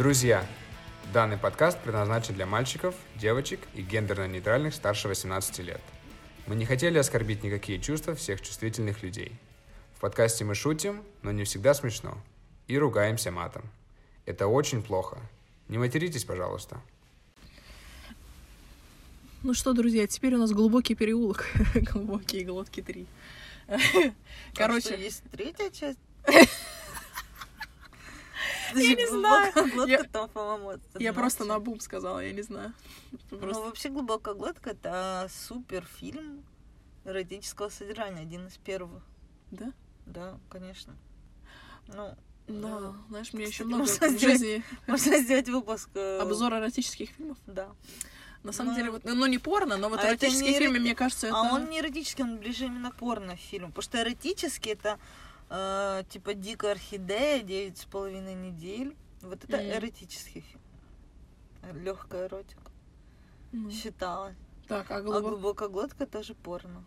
Друзья, 0.00 0.46
данный 1.12 1.36
подкаст 1.36 1.78
предназначен 1.78 2.32
для 2.32 2.46
мальчиков, 2.46 2.94
девочек 3.16 3.60
и 3.74 3.82
гендерно-нейтральных 3.82 4.72
старше 4.72 5.08
18 5.08 5.58
лет. 5.58 5.82
Мы 6.46 6.54
не 6.54 6.64
хотели 6.64 6.96
оскорбить 6.96 7.42
никакие 7.42 7.78
чувства 7.78 8.14
всех 8.14 8.40
чувствительных 8.40 9.02
людей. 9.02 9.30
В 9.94 10.00
подкасте 10.00 10.46
мы 10.46 10.54
шутим, 10.54 11.02
но 11.20 11.32
не 11.32 11.44
всегда 11.44 11.74
смешно. 11.74 12.16
И 12.66 12.78
ругаемся 12.78 13.30
матом. 13.30 13.68
Это 14.24 14.46
очень 14.46 14.82
плохо. 14.82 15.18
Не 15.68 15.76
материтесь, 15.76 16.24
пожалуйста. 16.24 16.80
Ну 19.42 19.52
что, 19.52 19.74
друзья, 19.74 20.06
теперь 20.06 20.34
у 20.34 20.38
нас 20.38 20.52
глубокий 20.52 20.94
переулок. 20.94 21.44
Глубокие 21.74 22.46
глотки 22.46 22.80
3. 22.80 23.06
Короче, 23.66 24.14
Короче, 24.54 24.96
есть 24.98 25.24
третья 25.30 25.68
часть. 25.68 25.98
Я 28.74 28.94
не 28.94 29.06
знаю. 29.08 29.52
Глотка, 29.74 30.08
там, 30.12 30.28
по-моему, 30.28 30.80
я 30.98 31.12
просто 31.12 31.44
на 31.44 31.58
бум 31.58 31.80
сказала, 31.80 32.20
я 32.20 32.32
не 32.32 32.42
знаю. 32.42 32.72
Ну, 33.30 33.64
вообще, 33.64 33.88
глубокая 33.88 34.34
глотка 34.34 34.70
это 34.70 35.28
супер 35.30 35.84
фильм 35.84 36.44
эротического 37.04 37.68
содержания, 37.68 38.20
один 38.20 38.46
из 38.46 38.56
первых. 38.58 39.02
Да? 39.50 39.72
Да, 40.06 40.38
конечно. 40.48 40.94
Ну, 41.88 42.14
Да, 42.46 42.94
знаешь, 43.08 43.32
мне 43.32 43.44
еще 43.44 43.64
много 43.64 43.84
в 43.84 44.18
жизни 44.18 44.62
можно 44.86 45.18
сделать 45.18 45.48
выпуск. 45.48 45.88
э, 45.94 46.18
обзор 46.20 46.54
эротических 46.54 47.10
фильмов. 47.10 47.38
Да. 47.46 47.68
На 48.42 48.52
самом 48.52 48.72
Ну, 48.72 48.78
деле, 48.78 48.90
вот, 48.90 49.04
ну 49.04 49.26
не 49.26 49.38
порно, 49.38 49.76
но 49.76 49.88
вот 49.90 50.00
а 50.00 50.08
эротические 50.08 50.52
не 50.52 50.58
фильмы, 50.58 50.78
мне 50.78 50.94
кажется, 50.94 51.26
это... 51.26 51.36
А 51.36 51.54
он 51.54 51.68
не 51.68 51.80
эротический, 51.80 52.24
он 52.24 52.38
ближе 52.38 52.66
именно 52.66 52.90
к 52.90 52.96
порнофильму. 52.96 53.68
Потому 53.68 53.82
что 53.82 54.00
эротический 54.02 54.72
это 54.72 54.98
э, 55.50 56.04
типа 56.08 56.34
Дикая 56.34 56.72
орхидея, 56.72 57.42
девять 57.42 57.78
с 57.78 57.84
половиной 57.84 58.34
недель. 58.34 58.96
Вот 59.22 59.44
это 59.44 59.56
Мгм. 59.58 59.66
эротический 59.72 60.40
фильм. 60.40 61.82
Легкая 61.84 62.26
эротика. 62.28 62.62
Ну, 63.52 63.70
Считалось. 63.70 64.36
Так, 64.68 64.90
а 64.90 64.96
А 64.96 65.02
глубоко... 65.02 65.28
глубокая 65.30 65.68
глотка 65.68 66.06
тоже 66.06 66.34
порно. 66.34 66.84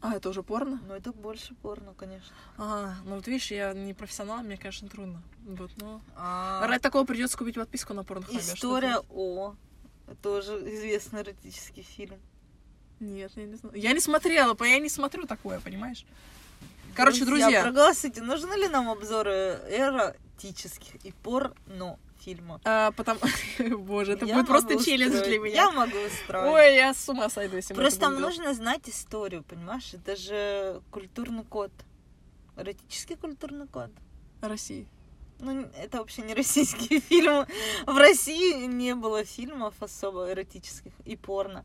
А, 0.00 0.14
это 0.14 0.28
уже 0.28 0.42
порно? 0.42 0.80
Но 0.86 0.94
это 0.94 1.12
больше 1.12 1.54
порно, 1.56 1.94
конечно. 1.94 2.34
А, 2.58 2.94
ну 3.04 3.16
вот 3.16 3.26
видишь, 3.26 3.50
я 3.50 3.72
не 3.72 3.94
профессионал, 3.94 4.42
мне, 4.42 4.56
конечно, 4.58 4.88
трудно. 4.88 5.22
Вот, 5.46 5.70
но... 5.78 6.00
А, 6.14 6.66
Ради 6.66 6.80
такого 6.82 7.04
придется 7.06 7.36
купить 7.38 7.54
подписку 7.54 7.94
на 7.94 8.04
порнхабе. 8.04 8.38
а 8.38 8.40
История? 8.40 8.98
О. 9.10 9.56
Тоже 10.22 10.52
известный 10.74 11.22
эротический 11.22 11.82
фильм. 11.82 12.20
Нет, 13.00 13.32
я 13.34 13.46
не 13.46 13.54
знаю. 13.54 13.76
Я 13.76 13.92
не 13.92 14.00
смотрела, 14.00 14.54
я 14.64 14.78
не 14.78 14.88
смотрю 14.90 15.26
такое, 15.26 15.58
понимаешь? 15.60 16.04
Короче, 16.94 17.24
Друзья, 17.24 17.46
друзья, 17.46 17.62
проголосуйте, 17.62 18.22
нужны 18.22 18.54
ли 18.54 18.68
нам 18.68 18.88
обзоры 18.88 19.60
эротических 19.68 20.94
и 21.04 21.12
порно 21.12 21.98
фильмов? 22.20 22.60
а, 22.64 22.92
потому... 22.92 23.20
Боже, 23.78 24.12
это 24.12 24.24
Я 24.26 24.34
будет 24.34 24.46
просто 24.46 24.70
могу 24.74 24.84
челлендж 24.84 25.12
устроить. 25.14 25.28
для 25.30 25.38
меня. 25.40 25.54
Я 25.54 25.70
могу 25.72 25.98
устроить. 25.98 26.52
Ой, 26.52 26.74
я 26.76 26.94
с 26.94 27.08
ума 27.08 27.28
сойду, 27.28 27.56
если 27.56 27.74
Просто 27.74 28.00
делать. 28.06 28.20
нужно 28.20 28.54
знать 28.54 28.88
историю, 28.88 29.42
понимаешь? 29.42 29.92
Это 29.92 30.14
же 30.16 30.80
культурный 30.90 31.44
код. 31.44 31.72
Эротический 32.56 33.16
культурный 33.16 33.66
код. 33.66 33.90
России. 34.40 34.86
Ну, 35.40 35.68
это 35.76 35.98
вообще 35.98 36.22
не 36.22 36.32
российские 36.34 37.00
фильмы. 37.08 37.46
В 37.86 37.96
России 37.98 38.66
не 38.66 38.94
было 38.94 39.24
фильмов 39.24 39.74
особо 39.80 40.30
эротических 40.30 40.92
и 41.04 41.16
порно. 41.16 41.64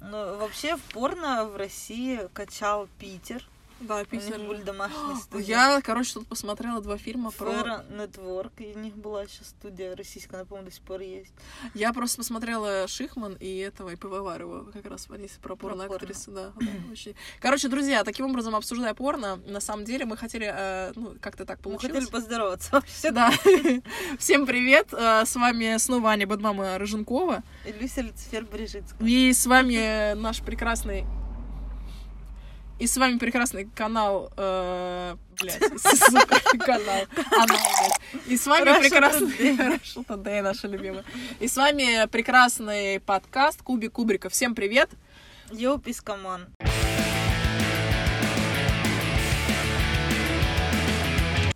Но 0.00 0.36
вообще 0.38 0.76
в 0.76 0.80
порно 0.94 1.44
в 1.46 1.56
России 1.56 2.20
качал 2.32 2.88
Питер. 2.98 3.44
Да, 3.80 3.96
У 3.96 3.98
них 3.98 4.08
Питер. 4.08 4.38
были 4.40 4.62
домашние 4.62 5.16
студии. 5.22 5.46
Я, 5.46 5.80
короче, 5.82 6.14
тут 6.14 6.26
посмотрела 6.28 6.80
два 6.80 6.98
фильма 6.98 7.30
про... 7.30 7.50
Фэра 7.52 7.84
Нетворк, 7.90 8.52
и 8.58 8.72
у 8.74 8.78
них 8.78 8.94
была 8.96 9.22
еще 9.22 9.42
студия 9.42 9.96
российская, 9.96 10.36
она, 10.36 10.44
по-моему, 10.44 10.68
до 10.68 10.74
сих 10.74 10.82
пор 10.84 11.00
есть. 11.00 11.32
Я 11.74 11.92
просто 11.92 12.18
посмотрела 12.18 12.86
Шихман 12.88 13.34
и 13.40 13.56
этого, 13.58 13.90
и 13.90 13.96
Пивоварова, 13.96 14.70
как 14.70 14.84
раз 14.86 15.06
они 15.10 15.28
про 15.42 15.56
порно-актрису, 15.56 16.30
да, 16.30 16.52
да, 16.60 16.66
очень. 16.92 17.14
Короче, 17.40 17.68
друзья, 17.68 18.04
таким 18.04 18.26
образом, 18.26 18.54
обсуждая 18.54 18.92
порно, 18.94 19.36
на 19.46 19.60
самом 19.60 19.84
деле 19.84 20.04
мы 20.04 20.16
хотели, 20.16 20.52
э, 20.54 20.92
ну, 20.94 21.14
как-то 21.20 21.46
так 21.46 21.58
Мы 21.58 21.62
получилось. 21.64 21.94
хотели 21.96 22.10
поздороваться. 22.10 22.82
Да. 23.10 23.30
Всем 24.18 24.46
привет! 24.46 24.88
Э, 24.92 25.24
С 25.24 25.34
вами 25.36 25.76
снова 25.78 26.10
Аня 26.10 26.26
Бадмама 26.26 26.76
Рыженкова. 26.78 27.42
И 27.66 27.72
Люся 27.72 28.02
Люцифер 28.02 28.44
Брижицкая. 28.44 29.08
И 29.08 29.32
с 29.32 29.46
вами 29.46 30.14
наш 30.14 30.40
прекрасный... 30.42 31.06
И 32.80 32.86
с 32.86 32.96
вами 32.96 33.18
прекрасный 33.18 33.68
канал... 33.74 34.32
Э, 34.38 35.14
блядь, 35.38 35.62
сука, 35.78 36.40
канал. 36.58 37.04
Анал, 37.30 37.46
блядь. 37.46 38.26
И 38.26 38.38
с 38.38 38.46
вами 38.46 38.70
Russia 38.70 38.80
прекрасный... 38.80 39.28
Russia 39.28 40.06
Today, 40.08 40.40
наша 40.40 40.66
любимая. 40.66 41.04
И 41.40 41.46
с 41.46 41.58
вами 41.58 42.06
прекрасный 42.06 42.98
подкаст 43.00 43.60
Кубик 43.62 43.92
Кубрика. 43.92 44.30
Всем 44.30 44.54
привет! 44.54 44.88
Йоу, 45.52 45.78
пискаман. 45.78 46.46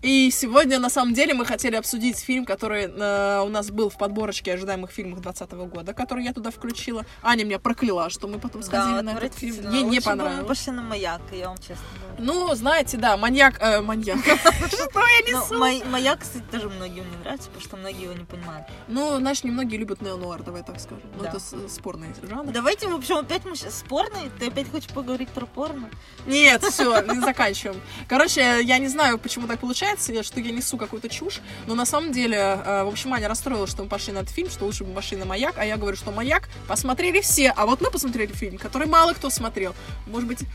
И 0.05 0.31
сегодня, 0.31 0.79
на 0.79 0.91
самом 0.91 1.15
деле, 1.15 1.33
мы 1.33 1.47
хотели 1.47 1.77
обсудить 1.77 2.19
фильм, 2.19 2.45
который 2.45 2.83
э, 2.95 3.41
у 3.41 3.49
нас 3.49 3.71
был 3.71 3.89
в 3.89 3.97
подборочке 3.97 4.53
ожидаемых 4.53 4.91
фильмов 4.91 5.23
2020 5.23 5.73
года, 5.75 5.95
который 5.95 6.25
я 6.25 6.35
туда 6.35 6.51
включила. 6.51 7.07
Аня 7.23 7.45
меня 7.45 7.59
прокляла, 7.59 8.11
что 8.11 8.29
мы 8.29 8.39
потом 8.39 8.63
сходили 8.63 8.97
Да, 8.97 9.03
на 9.03 9.11
этот 9.17 9.33
фильм. 9.35 9.71
Ей 9.73 9.83
не 9.83 10.01
понравилось. 10.03 10.47
пошли 10.47 10.73
на 10.73 10.83
маяк, 10.83 11.23
я 11.33 11.49
вам 11.49 11.57
честно 11.57 11.77
говорю. 12.03 12.15
Ну, 12.19 12.55
знаете, 12.55 12.99
да, 12.99 13.17
маньяк... 13.17 13.57
э, 13.63 13.81
маньяк. 13.81 14.19
Что 14.25 15.01
я 15.01 15.33
Но 15.33 15.41
несу? 15.79 15.89
маяк, 15.89 16.21
кстати, 16.21 16.45
тоже 16.53 16.69
многим 16.69 17.11
не 17.11 17.17
нравится, 17.23 17.49
потому 17.49 17.65
что 17.65 17.77
многие 17.79 18.03
его 18.03 18.13
не 18.13 18.25
понимают. 18.27 18.67
Ну, 18.89 19.17
знаешь, 19.17 19.43
немногие 19.43 19.81
любят 19.81 20.03
неонуар, 20.03 20.43
давай 20.43 20.63
так 20.65 20.81
скажем. 20.81 21.09
Ну, 21.17 21.25
это 21.25 21.41
с- 21.41 21.55
спорный 21.75 22.09
жанр. 22.23 22.53
Давайте, 22.53 22.89
в 22.89 22.95
общем, 22.95 23.17
опять 23.17 23.47
мы 23.47 23.57
сейчас 23.57 23.79
спорный. 23.79 24.31
Ты 24.39 24.49
опять 24.49 24.71
хочешь 24.71 24.91
поговорить 24.91 25.31
про 25.31 25.47
порно? 25.47 25.89
Нет, 26.27 26.63
все, 26.63 27.03
заканчиваем. 27.23 27.81
Короче, 28.07 28.61
я 28.63 28.77
не 28.77 28.89
знаю, 28.89 29.17
почему 29.19 29.47
так 29.47 29.61
получается, 29.61 29.94
что 29.99 30.41
я 30.41 30.53
несу 30.53 30.77
какую-то 30.77 31.09
чушь, 31.09 31.41
но 31.67 31.75
на 31.75 31.87
самом 31.87 32.13
деле, 32.13 32.37
э, 32.37 32.85
в 32.85 32.89
общем, 32.89 33.13
Аня 33.15 33.29
расстроилась, 33.29 33.71
что 33.71 33.83
мы 33.83 33.89
пошли 33.89 34.13
на 34.13 34.19
этот 34.19 34.31
фильм, 34.31 34.51
что 34.51 34.65
лучше 34.65 34.85
бы 34.85 34.91
мы 34.91 34.97
пошли 34.97 35.17
на 35.17 35.25
«Маяк», 35.25 35.55
а 35.59 35.65
я 35.65 35.77
говорю, 35.77 35.97
что 35.97 36.11
«Маяк» 36.11 36.49
посмотрели 36.67 37.21
все, 37.21 37.51
а 37.51 37.67
вот 37.67 37.81
мы 37.81 37.91
посмотрели 37.91 38.33
фильм, 38.33 38.59
который 38.59 38.89
мало 38.89 39.13
кто 39.13 39.31
смотрел. 39.31 39.75
Может 40.07 40.29
быть, 40.29 40.43
э, 40.43 40.47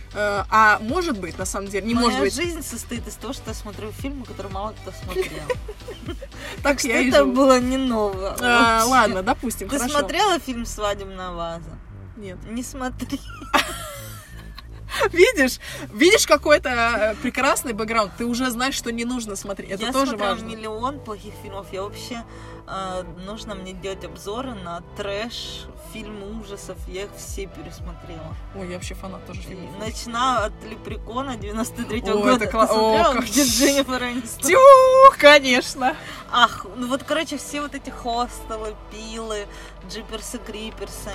а 0.50 0.80
может 0.82 1.20
быть, 1.20 1.38
на 1.38 1.46
самом 1.46 1.68
деле, 1.68 1.88
не 1.88 1.94
Моя 1.94 2.08
может 2.08 2.20
быть, 2.22 2.36
жизнь 2.36 2.62
состоит 2.62 3.08
из 3.08 3.16
того, 3.16 3.34
что 3.34 3.44
я 3.48 3.54
смотрю 3.54 3.92
фильмы, 3.92 4.26
которые 4.26 4.52
мало 4.54 4.74
кто 4.82 4.92
смотрел. 4.92 5.44
так 6.64 6.84
и 6.84 6.90
Это 6.90 7.26
было 7.26 7.60
не 7.60 7.78
ново. 7.78 8.36
А. 8.40 8.84
Ладно, 8.86 9.24
допустим, 9.24 9.70
Ты 9.70 9.80
смотрела 9.80 10.40
фильм 10.40 10.66
«Свадебная 10.66 11.32
ваза»? 11.32 11.78
Нет. 12.18 12.38
Не 12.50 12.64
смотри. 12.64 13.20
Видишь? 15.12 15.60
Видишь 15.94 16.28
какой-то 16.28 16.70
э, 16.70 17.16
прекрасный 17.22 17.74
бэкграунд, 17.74 18.12
ты 18.18 18.26
уже 18.26 18.50
знаешь, 18.50 18.76
что 18.76 18.92
не 18.92 19.06
нужно 19.06 19.36
смотреть. 19.36 19.72
Это 19.72 19.86
я 19.86 19.92
тоже 19.92 20.18
важно. 20.18 20.46
миллион 20.46 21.00
плохих 21.00 21.34
фильмов. 21.42 21.68
Я 21.72 21.84
вообще 21.84 22.24
э, 22.68 23.03
нужно 23.25 23.56
мне 23.56 23.74
делать 23.74 24.03
обзоры 24.06 24.53
на 24.53 24.81
трэш, 24.97 25.66
фильмы 25.94 26.40
ужасов. 26.40 26.78
Я 26.88 27.03
их 27.03 27.09
все 27.18 27.47
пересмотрела. 27.47 28.36
Ой, 28.56 28.68
я 28.68 28.75
вообще 28.75 28.94
фанат 28.96 29.25
тоже 29.25 29.42
фильмов. 29.42 29.78
начиная 29.80 30.46
от 30.46 30.53
Лепрекона 30.64 31.36
93 31.36 32.02
О, 32.02 32.18
года. 32.18 32.46
это 32.46 32.46
кла- 32.56 32.68
о, 32.69 33.14
как 33.14 33.24
где 33.25 33.44
Дженнифер 33.44 34.03
Энистон? 34.03 34.50
Тю, 34.50 34.58
конечно. 35.18 35.96
Ах, 36.31 36.66
ну 36.75 36.88
вот, 36.88 37.03
короче, 37.03 37.38
все 37.38 37.62
вот 37.62 37.74
эти 37.75 37.90
хостелы, 37.90 38.75
пилы, 38.92 39.48
джиперсы, 39.90 40.38
криперсы, 40.38 41.12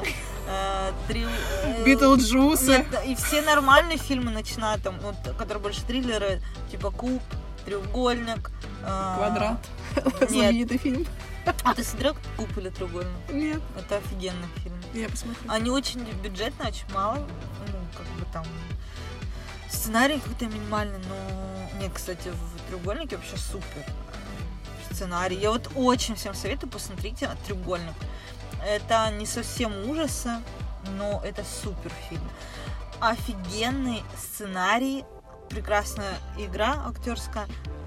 э, 0.49 0.93
э, 1.09 1.84
Битлджусы. 1.84 2.84
И 3.06 3.15
все 3.15 3.43
нормальные 3.43 3.99
фильмы, 3.99 4.31
начиная 4.31 4.78
там, 4.78 4.99
вот, 5.00 5.15
которые 5.37 5.62
больше 5.62 5.83
триллеры, 5.84 6.41
типа 6.71 6.91
Куб, 6.91 7.22
Треугольник. 7.65 8.50
Э, 8.87 9.15
Квадрат. 9.17 9.59
Знаменитый 10.28 10.78
фильм. 10.78 11.06
А 11.62 11.75
ты 11.75 11.84
смотрел 11.84 12.17
Куб 12.37 12.56
или 12.56 12.71
Треугольник? 12.71 13.13
Нет. 13.31 13.60
Это 13.78 13.97
офигенный 13.97 14.48
фильм. 14.63 14.77
Я 14.95 15.09
посмотрю. 15.09 15.42
Они 15.48 15.71
очень 15.71 16.01
бюджетные, 16.22 16.69
очень 16.69 16.92
мало, 16.95 17.16
ну, 17.16 17.78
как 17.97 18.07
бы 18.07 18.27
там... 18.33 18.45
Сценарий 19.69 20.21
какой-то 20.21 20.47
минимальный, 20.47 20.98
но... 21.09 21.78
Нет, 21.81 21.92
кстати, 21.92 22.28
в 22.28 22.69
Треугольнике 22.69 23.16
вообще 23.16 23.36
супер 23.36 23.84
сценарий. 24.95 25.36
Я 25.36 25.51
вот 25.51 25.71
очень 25.75 26.15
всем 26.15 26.34
советую, 26.34 26.71
посмотрите 26.71 27.28
«Треугольник». 27.47 27.95
Это 28.65 29.10
не 29.10 29.27
совсем 29.27 29.91
ужасы, 29.91 30.31
но 30.97 31.21
это 31.25 31.45
супер 31.45 31.92
фильм. 32.09 32.22
Офигенный 33.01 34.03
сценарий, 34.16 35.04
прекрасная 35.51 36.15
игра 36.39 36.84
актерская. 36.86 37.47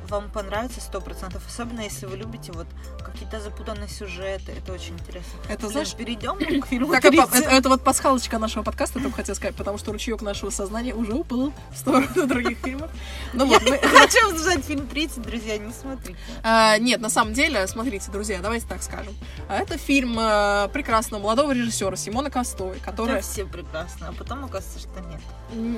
Вам 0.09 0.29
понравится 0.29 0.81
сто 0.81 1.01
процентов, 1.01 1.43
особенно 1.47 1.81
если 1.81 2.05
вы 2.05 2.17
любите 2.17 2.51
вот 2.51 2.67
какие-то 3.05 3.39
запутанные 3.39 3.87
сюжеты, 3.89 4.51
это 4.51 4.73
очень 4.73 4.93
интересно. 4.95 5.39
Это, 5.47 5.59
Блин, 5.59 5.71
знаешь, 5.71 5.93
перейдем 5.95 6.37
к 6.61 6.67
фильму 6.67 6.91
Так, 6.93 7.05
это, 7.05 7.09
30. 7.27 7.35
это- 7.35 7.49
это 7.49 7.69
вот 7.69 7.83
пасхалочка 7.83 8.37
нашего 8.37 8.63
подкаста, 8.63 8.99
только 8.99 9.15
хотел 9.17 9.35
сказать, 9.35 9.55
потому 9.55 9.77
что 9.77 9.91
ручеек 9.91 10.21
нашего 10.21 10.49
сознания 10.49 10.93
уже 10.93 11.13
уплыл 11.13 11.53
в 11.71 11.77
сторону 11.77 12.27
других 12.27 12.57
фильмов. 12.59 12.91
Ну 13.33 13.45
вот, 13.45 13.61
мы- 13.63 13.77
Хочу 13.83 14.29
обсуждать 14.29 14.63
фильм 14.65 14.87
30, 14.87 15.21
друзья, 15.21 15.57
не 15.57 15.71
смотрите. 15.73 16.17
А, 16.43 16.77
нет, 16.77 16.99
на 17.01 17.09
самом 17.09 17.33
деле, 17.33 17.65
смотрите, 17.67 18.11
друзья, 18.11 18.39
давайте 18.41 18.67
так 18.67 18.83
скажем. 18.83 19.13
А 19.47 19.55
Это 19.57 19.77
фильм 19.77 20.17
э, 20.19 20.69
прекрасного 20.73 21.21
молодого 21.21 21.51
режиссера 21.53 21.95
Симона 21.95 22.29
Костовой, 22.29 22.79
который 22.79 23.15
Это 23.17 23.21
все 23.23 23.45
прекрасно, 23.45 24.09
а 24.09 24.13
потом 24.13 24.45
оказывается, 24.45 24.79
что 24.79 24.99
нет. 25.09 25.21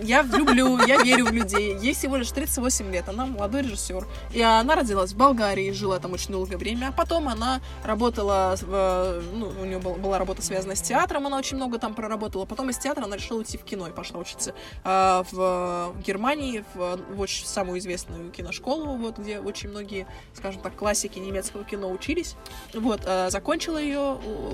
Я 0.04 0.24
люблю, 0.24 0.80
я 0.86 1.02
верю 1.04 1.26
в 1.26 1.31
людей. 1.31 1.78
Ей 1.78 1.94
всего 1.94 2.18
лишь 2.18 2.31
38 2.31 2.92
лет, 2.92 3.08
она 3.08 3.26
молодой 3.28 3.62
режиссер. 3.62 4.06
И 4.33 4.42
она 4.42 4.75
родилась 4.75 5.13
в 5.13 5.18
Болгарии, 5.18 5.71
жила 5.71 6.00
там 6.00 6.13
очень 6.13 6.31
долгое 6.31 6.57
время. 6.57 6.89
А 6.89 6.92
потом 6.92 7.27
она 7.30 7.62
работала, 7.83 8.56
в, 8.62 8.63
э, 8.69 9.21
ну, 9.33 9.51
у 9.62 9.66
нее 9.66 9.80
был- 9.80 9.95
была 9.95 10.18
работа 10.19 10.42
связана 10.42 10.75
с 10.75 10.81
театром, 10.81 11.27
она 11.27 11.38
очень 11.38 11.57
много 11.57 11.80
там 11.80 11.94
проработала. 11.94 12.45
Потом 12.45 12.69
из 12.69 12.77
театра 12.77 13.06
она 13.06 13.16
решила 13.16 13.39
уйти 13.39 13.57
в 13.57 13.63
кино 13.63 13.88
и 13.88 13.92
пошла 13.92 14.19
учиться 14.19 14.54
а, 14.83 15.25
в 15.31 15.94
Германии, 16.06 16.63
в, 16.74 17.00
в 17.16 17.19
очень 17.19 17.45
самую 17.45 17.80
известную 17.80 18.31
киношколу, 18.31 18.95
вот, 18.98 19.18
где 19.18 19.39
очень 19.39 19.69
многие, 19.69 20.07
скажем 20.33 20.62
так, 20.62 20.75
классики 20.75 21.19
немецкого 21.19 21.63
кино 21.63 21.89
учились. 21.92 22.36
Вот, 22.74 23.01
а, 23.06 23.30
закончила 23.30 23.77
ее 23.77 24.00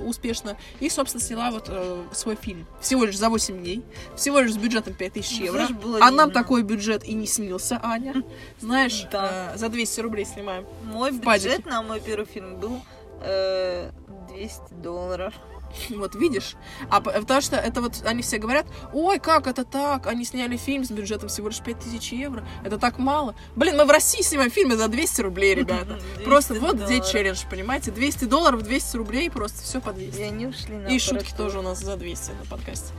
успешно 0.06 0.56
и, 0.80 0.88
собственно, 0.88 1.22
сняла 1.22 1.50
вот 1.50 1.66
э, 1.68 2.02
свой 2.12 2.36
фильм. 2.36 2.66
Всего 2.80 3.04
лишь 3.04 3.16
за 3.18 3.28
8 3.28 3.58
дней, 3.58 3.82
всего 4.16 4.40
лишь 4.40 4.52
с 4.52 4.56
бюджетом 4.56 4.94
5000 4.94 5.38
Ну, 5.38 5.44
евро. 5.44 5.68
было 5.74 5.98
А 6.00 6.10
нам 6.10 6.30
такой 6.30 6.62
бюджет 6.62 7.04
и 7.04 7.14
не 7.14 7.26
снился, 7.26 7.80
Аня. 7.82 8.22
Знаешь, 8.60 9.06
Да. 9.10 9.52
Э, 9.56 9.58
за 9.58 9.68
200 9.68 10.00
рублей 10.00 10.24
снимаем. 10.24 10.66
Мой 10.84 11.12
падике. 11.12 11.56
бюджет 11.56 11.66
на 11.66 11.82
мой 11.82 12.00
первый 12.00 12.26
фильм 12.26 12.56
был 12.56 12.80
э, 13.22 13.90
200 14.28 14.74
долларов. 14.82 15.34
Вот, 15.90 16.14
видишь? 16.14 16.54
А 16.90 17.00
потому 17.00 17.40
что 17.40 17.56
это 17.56 17.80
вот, 17.80 18.02
они 18.06 18.22
все 18.22 18.38
говорят, 18.38 18.66
ой, 18.92 19.18
как 19.18 19.46
это 19.46 19.64
так? 19.64 20.06
Они 20.06 20.24
сняли 20.24 20.56
фильм 20.56 20.84
с 20.84 20.90
бюджетом 20.90 21.28
всего 21.28 21.48
лишь 21.48 21.60
5000 21.60 22.12
евро. 22.12 22.46
Это 22.64 22.78
так 22.78 22.98
мало. 22.98 23.34
Блин, 23.56 23.76
мы 23.76 23.84
в 23.84 23.90
России 23.90 24.22
снимаем 24.22 24.50
фильмы 24.50 24.76
за 24.76 24.88
200 24.88 25.20
рублей, 25.22 25.54
ребята. 25.56 25.98
200 26.14 26.24
Просто 26.24 26.54
вот 26.54 26.76
где 26.76 26.86
долларов. 26.86 27.10
челлендж, 27.10 27.42
понимаете? 27.50 27.90
200 27.90 28.24
долларов, 28.24 28.62
200 28.62 28.96
рублей, 28.96 29.30
просто 29.30 29.62
все 29.62 29.80
по 29.80 29.92
200. 29.92 30.18
И 30.18 30.22
они 30.22 30.46
ушли 30.46 30.76
на 30.76 30.86
И 30.88 30.98
шутки 30.98 31.34
тоже 31.36 31.58
у 31.58 31.62
нас 31.62 31.80
за 31.80 31.96
200 31.96 32.30
на 32.30 32.44
подкасте. 32.48 32.92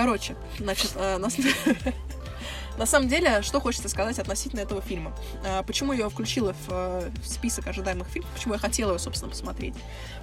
Короче, 0.00 0.34
значит, 0.58 0.92
э, 0.94 1.18
на, 1.18 1.28
на 2.78 2.86
самом 2.86 3.08
деле, 3.08 3.42
что 3.42 3.60
хочется 3.60 3.90
сказать 3.90 4.18
относительно 4.18 4.60
этого 4.60 4.80
фильма. 4.80 5.14
Э, 5.44 5.62
Почему 5.62 5.92
я 5.92 5.98
его 5.98 6.08
включила 6.08 6.54
в, 6.54 6.68
э, 6.70 7.10
в 7.22 7.28
список 7.28 7.66
ожидаемых 7.66 8.08
фильмов, 8.08 8.30
почему 8.32 8.54
я 8.54 8.58
хотела 8.58 8.88
его, 8.92 8.98
собственно, 8.98 9.30
посмотреть. 9.30 9.74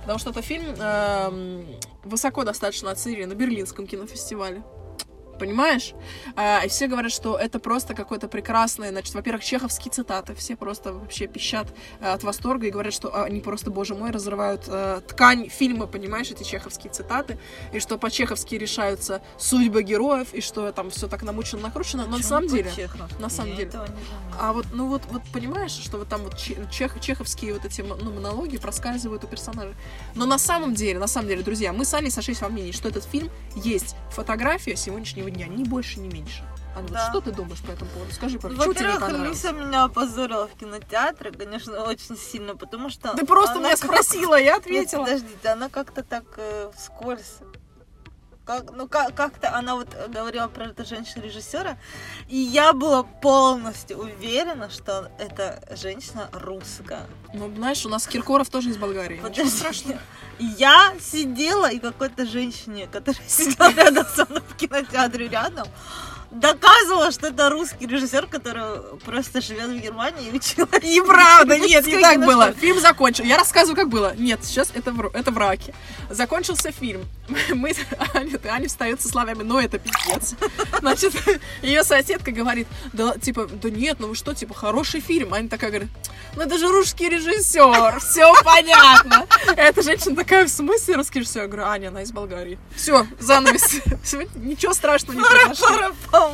Потому 0.02 0.18
что 0.18 0.32
это 0.32 0.42
фильм 0.42 0.74
эм, 0.80 1.68
высоко 2.04 2.44
достаточно 2.44 2.90
оценили 2.90 3.26
на 3.26 3.36
Берлинском 3.36 3.86
кинофестивале. 3.86 4.64
Понимаешь? 5.40 5.94
А, 6.36 6.62
и 6.66 6.70
все 6.70 6.88
говорят, 6.88 7.12
что 7.12 7.38
это 7.38 7.60
просто 7.60 7.94
какое-то 7.94 8.28
прекрасное, 8.28 8.90
значит, 8.90 9.14
во-первых, 9.14 9.44
чеховские 9.44 9.92
цитаты. 9.92 10.34
Все 10.36 10.56
просто 10.56 10.94
вообще 10.94 11.28
пищат 11.28 11.68
э, 12.00 12.08
от 12.08 12.24
восторга 12.24 12.68
и 12.68 12.72
говорят, 12.72 12.94
что 12.94 13.24
они 13.24 13.42
просто, 13.42 13.72
боже 13.72 13.96
мой, 13.96 14.12
разрывают 14.12 14.64
э, 14.68 15.02
ткань 15.08 15.50
фильма, 15.50 15.88
понимаешь, 15.88 16.32
эти 16.32 16.44
чеховские 16.44 16.92
цитаты, 16.92 17.38
и 17.74 17.80
что 17.80 17.98
по-чеховски 17.98 18.56
решаются 18.56 19.22
судьбы 19.38 19.84
героев, 19.84 20.34
и 20.34 20.42
что 20.42 20.72
там 20.72 20.90
все 20.90 21.08
так 21.08 21.24
намучено, 21.24 21.62
накручено. 21.62 22.06
Но 22.06 22.18
на 22.18 22.24
самом 22.24 22.48
деле... 22.48 22.70
по-чеховски? 22.70 23.22
на 23.22 23.30
самом 23.30 23.52
Я 23.52 23.58
деле. 23.58 23.72
А 24.40 24.54
вот, 24.54 24.68
ну 24.74 24.88
вот, 24.88 25.04
вот 25.10 25.22
понимаешь, 25.34 25.72
что 25.72 25.98
вот 25.98 26.08
там 26.08 26.22
вот 26.24 26.38
че- 26.38 26.68
чех- 26.72 27.00
чеховские 27.00 27.54
вот 27.54 27.66
эти 27.66 27.82
ну, 27.82 28.12
монологи 28.12 28.58
проскальзывают 28.58 29.24
у 29.24 29.28
персонажей. 29.28 29.76
Но 30.16 30.26
на 30.26 30.38
самом 30.38 30.74
деле, 30.74 31.00
на 31.00 31.08
самом 31.08 31.28
деле, 31.28 31.44
друзья, 31.44 31.74
мы 31.74 31.86
с 31.86 31.94
Аней 31.94 32.12
сошлись 32.12 32.42
во 32.42 32.50
мнении, 32.50 32.72
что 32.72 32.88
этот 32.88 33.04
фильм 33.04 33.30
есть 33.56 33.96
фотография 34.12 34.76
сегодняшнего 34.76 35.27
дня, 35.30 35.48
ни 35.48 35.64
больше, 35.64 36.00
ни 36.00 36.12
меньше. 36.14 36.44
Вот 36.76 36.92
Да. 36.92 37.10
что 37.10 37.22
ты 37.22 37.32
думаешь 37.32 37.60
по 37.62 37.72
этому 37.72 37.90
поводу? 37.90 38.14
Скажи, 38.14 38.38
Ну, 38.44 38.50
тебе 38.50 38.60
не 38.60 38.68
Во-первых? 38.68 39.04
Алиса 39.10 39.52
меня 39.52 39.86
опозорила 39.86 40.48
в 40.48 40.56
кинотеатре, 40.60 41.32
конечно, 41.32 41.82
очень 41.84 42.16
сильно, 42.16 42.56
потому 42.56 42.90
что... 42.90 43.16
Ты 43.16 43.26
просто 43.26 43.56
она 43.56 43.70
меня 43.70 43.78
спросила, 43.78 44.36
я 44.40 44.54
Нет, 44.54 44.60
ответила. 44.62 45.04
подождите, 45.04 45.50
она 45.50 45.70
как-то 45.70 46.04
так 46.04 46.26
э, 46.38 46.72
вскользь. 46.78 47.38
Как, 48.48 48.72
ну, 48.72 48.88
как, 48.88 49.14
как-то 49.14 49.54
она 49.54 49.76
вот 49.76 49.94
говорила 50.08 50.48
про 50.48 50.68
эту 50.68 50.86
женщину-режиссера, 50.86 51.78
и 52.30 52.38
я 52.38 52.72
была 52.72 53.04
полностью 53.04 53.98
уверена, 53.98 54.70
что 54.70 55.12
эта 55.20 55.62
женщина 55.76 56.30
русская. 56.32 57.06
Ну, 57.34 57.54
знаешь, 57.54 57.86
у 57.86 57.90
нас 57.90 58.08
Киркоров 58.08 58.50
тоже 58.50 58.70
из 58.70 58.78
Болгарии. 58.78 59.20
Подожди. 59.22 59.50
страшного. 59.50 60.00
Я 60.40 60.94
сидела, 61.02 61.70
и 61.70 61.80
какой-то 61.80 62.26
женщине, 62.26 62.88
которая 62.90 63.22
сидела 63.28 63.74
рядом 63.74 64.06
со 64.06 64.26
мной 64.26 64.42
в 64.48 64.56
кинотеатре 64.56 65.28
рядом, 65.28 65.68
доказывала, 66.32 67.12
что 67.12 67.28
это 67.28 67.50
русский 67.50 67.88
режиссер, 67.88 68.28
который 68.28 68.98
просто 69.06 69.42
живет 69.42 69.70
в 69.70 69.80
Германии 69.80 70.30
и 70.30 70.36
учила. 70.36 70.68
Неправда, 70.84 71.58
нет, 71.58 71.86
не 71.86 72.00
так 72.00 72.20
было. 72.20 72.54
Фильм 72.54 72.80
закончил. 72.80 73.24
Я 73.24 73.38
рассказываю, 73.38 73.76
как 73.76 73.90
было. 73.90 74.14
Нет, 74.18 74.40
сейчас 74.44 74.72
это, 74.74 74.92
вр- 74.92 75.12
это 75.14 75.32
враки. 75.32 75.74
Закончился 76.10 76.72
фильм. 76.72 77.06
Мы, 77.50 77.74
Аня, 78.14 78.40
Аня 78.50 78.68
встает 78.68 79.02
со 79.02 79.08
словами, 79.10 79.44
ну 79.44 79.60
это 79.60 79.80
пиздец. 79.80 80.36
Значит, 80.80 81.14
ее 81.62 81.84
соседка 81.84 82.32
говорит, 82.32 82.68
да, 82.94 83.18
типа, 83.18 83.48
да 83.48 83.70
нет, 83.70 83.98
ну 84.00 84.08
вы 84.08 84.16
что, 84.16 84.34
типа, 84.34 84.54
хороший 84.54 85.00
фильм. 85.00 85.34
Аня 85.34 85.50
такая 85.50 85.70
говорит, 85.70 85.90
ну 86.38 86.44
это 86.44 86.58
же 86.58 86.68
русский 86.68 87.10
режиссер, 87.10 88.00
все 88.00 88.32
понятно. 88.44 89.26
Эта 89.56 89.82
женщина 89.82 90.16
такая, 90.16 90.46
в 90.46 90.50
смысле 90.50 90.96
русский 90.96 91.20
режиссер? 91.20 91.42
Я 91.42 91.48
говорю, 91.48 91.66
Аня, 91.66 91.88
она 91.90 92.04
из 92.04 92.12
Болгарии. 92.12 92.60
Все, 92.76 93.06
занавес. 93.20 93.82
Ничего 94.36 94.74
страшного 94.74 95.18
не 95.18 95.24
произошло. 95.24 96.32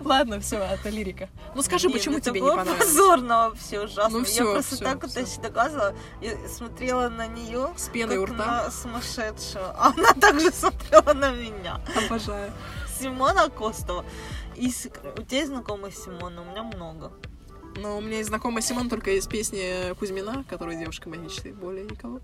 Ладно, 0.00 0.40
все, 0.40 0.58
это 0.58 0.90
лирика. 0.90 1.28
Ну 1.54 1.62
скажи, 1.62 1.88
Нет, 1.88 1.96
почему 1.96 2.18
это 2.18 2.30
тебе 2.30 2.40
не 2.40 2.48
понравилось? 2.48 2.78
позорно 2.86 3.48
вообще 3.48 3.80
ужасно. 3.80 4.18
Ну 4.18 4.24
всё, 4.24 4.46
я 4.46 4.52
просто 4.52 4.74
всё, 4.76 4.84
так 4.84 5.04
это 5.04 5.24
всё. 5.24 5.40
доказывала. 5.40 5.94
Я 6.20 6.32
смотрела 6.48 7.08
на 7.08 7.26
нее 7.26 7.70
С 7.76 7.88
пеной 7.88 8.18
у 8.18 8.26
рта. 8.26 8.34
на 8.34 8.70
сумасшедшую. 8.70 9.64
А 9.76 9.92
она 9.96 10.12
также 10.12 10.50
смотрела 10.52 11.14
на 11.14 11.30
меня. 11.30 11.80
Обожаю. 11.96 12.52
Симона 13.00 13.48
Костова. 13.48 14.04
И 14.56 14.68
у 15.16 15.22
тебя 15.22 15.38
есть 15.38 15.48
знакомый 15.48 15.92
Симона? 15.92 16.42
У 16.42 16.44
меня 16.44 16.62
много. 16.62 17.12
Но 17.76 17.98
у 17.98 18.00
меня 18.00 18.18
есть 18.18 18.28
знакомая 18.28 18.62
Симон 18.62 18.88
только 18.88 19.12
из 19.12 19.26
песни 19.26 19.94
Кузьмина, 19.94 20.44
которая 20.48 20.76
девушка 20.78 21.08
моей 21.08 21.22
мечты. 21.22 21.52
Более 21.52 21.84
никого. 21.84 22.20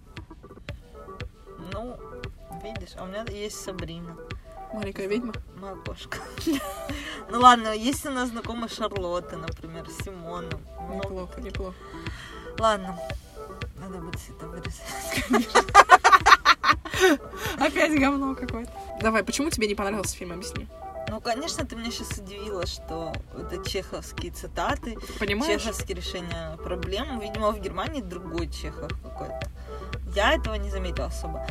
Ну, 1.72 1.96
видишь, 2.62 2.94
а 2.96 3.04
у 3.04 3.06
меня 3.06 3.24
есть 3.30 3.60
Сабрина. 3.62 4.16
Маленькая 4.72 5.06
ведьма. 5.06 5.32
Моя 5.60 5.76
кошка. 5.76 6.18
Ну 7.28 7.40
ладно, 7.40 7.74
есть 7.74 8.06
у 8.06 8.10
нас 8.10 8.28
знакомая 8.28 8.68
Шарлотта, 8.68 9.36
например, 9.36 9.84
Симона. 10.04 10.48
Ну, 10.88 10.94
Неплохо, 10.94 11.40
неплохо. 11.40 11.74
ладно. 12.60 12.96
Надо 13.80 13.98
будет 13.98 14.20
это 14.30 14.46
вырезать. 14.46 14.82
Опять 17.58 17.98
говно 17.98 18.34
какое-то. 18.34 18.72
Давай, 19.00 19.22
почему 19.22 19.50
тебе 19.50 19.68
не 19.68 19.74
понравился 19.74 20.16
фильм? 20.16 20.32
Объясни. 20.32 20.66
Ну, 21.08 21.20
конечно, 21.20 21.64
ты 21.64 21.76
меня 21.76 21.90
сейчас 21.90 22.18
удивила, 22.18 22.66
что 22.66 23.12
это 23.38 23.64
чеховские 23.68 24.32
цитаты, 24.32 24.96
Понимаешь? 25.18 25.62
чеховские 25.62 25.96
решения 25.96 26.56
проблем. 26.56 27.20
Видимо, 27.20 27.52
в 27.52 27.60
Германии 27.60 28.00
другой 28.02 28.48
чехов 28.50 28.90
какой-то. 29.02 29.40
Я 30.14 30.32
этого 30.34 30.54
не 30.54 30.70
заметила 30.70 31.06
особо. 31.06 31.46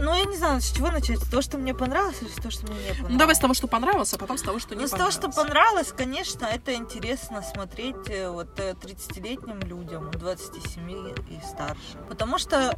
Ну, 0.00 0.14
я 0.14 0.24
не 0.26 0.36
знаю, 0.36 0.60
с 0.60 0.70
чего 0.70 0.90
начать. 0.90 1.18
С 1.18 1.28
того, 1.28 1.42
что 1.42 1.58
мне 1.58 1.74
понравилось, 1.74 2.18
или 2.22 2.28
с 2.28 2.34
того, 2.36 2.50
что 2.50 2.66
мне 2.66 2.74
не 2.76 2.80
понравилось? 2.88 3.12
Ну 3.12 3.18
давай 3.18 3.34
с 3.34 3.38
того, 3.40 3.54
что 3.54 3.66
понравилось, 3.66 4.14
а 4.14 4.18
потом 4.18 4.38
с 4.38 4.42
того, 4.42 4.58
что 4.60 4.74
не 4.76 4.82
Ну, 4.82 4.86
с 4.86 4.90
того, 4.90 5.04
понравилось. 5.10 5.32
что 5.32 5.42
понравилось, 5.42 5.92
конечно, 5.96 6.44
это 6.46 6.74
интересно 6.74 7.42
смотреть 7.42 8.08
э, 8.08 8.30
вот 8.30 8.60
э, 8.60 8.74
30-летним 8.74 9.60
людям, 9.60 10.10
27 10.12 10.90
и 11.30 11.40
старше. 11.44 11.98
Потому 12.08 12.38
что 12.38 12.76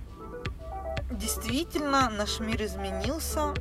действительно 1.11 2.09
наш 2.11 2.41
мир 2.41 2.63
изменился, 2.65 3.53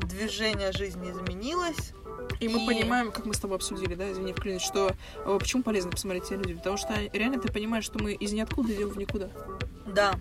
движение 0.00 0.72
жизни 0.72 1.10
изменилось. 1.10 1.92
И 2.40 2.48
мы 2.48 2.64
И- 2.64 2.66
понимаем, 2.66 3.12
как 3.12 3.26
мы 3.26 3.34
с 3.34 3.38
тобой 3.38 3.56
обсудили, 3.56 3.94
да, 3.94 4.10
извини, 4.10 4.32
вклинюсь, 4.32 4.62
что 4.62 4.94
э, 5.16 5.36
почему 5.38 5.62
полезно 5.62 5.90
посмотреть 5.90 6.24
эти 6.24 6.34
люди? 6.34 6.54
Потому 6.54 6.76
что 6.76 6.94
реально 7.12 7.40
ты 7.40 7.52
понимаешь, 7.52 7.84
что 7.84 8.02
мы 8.02 8.12
из 8.12 8.32
ниоткуда 8.32 8.74
идем 8.74 8.88
в 8.88 8.98
никуда. 8.98 9.28
Да. 9.86 10.14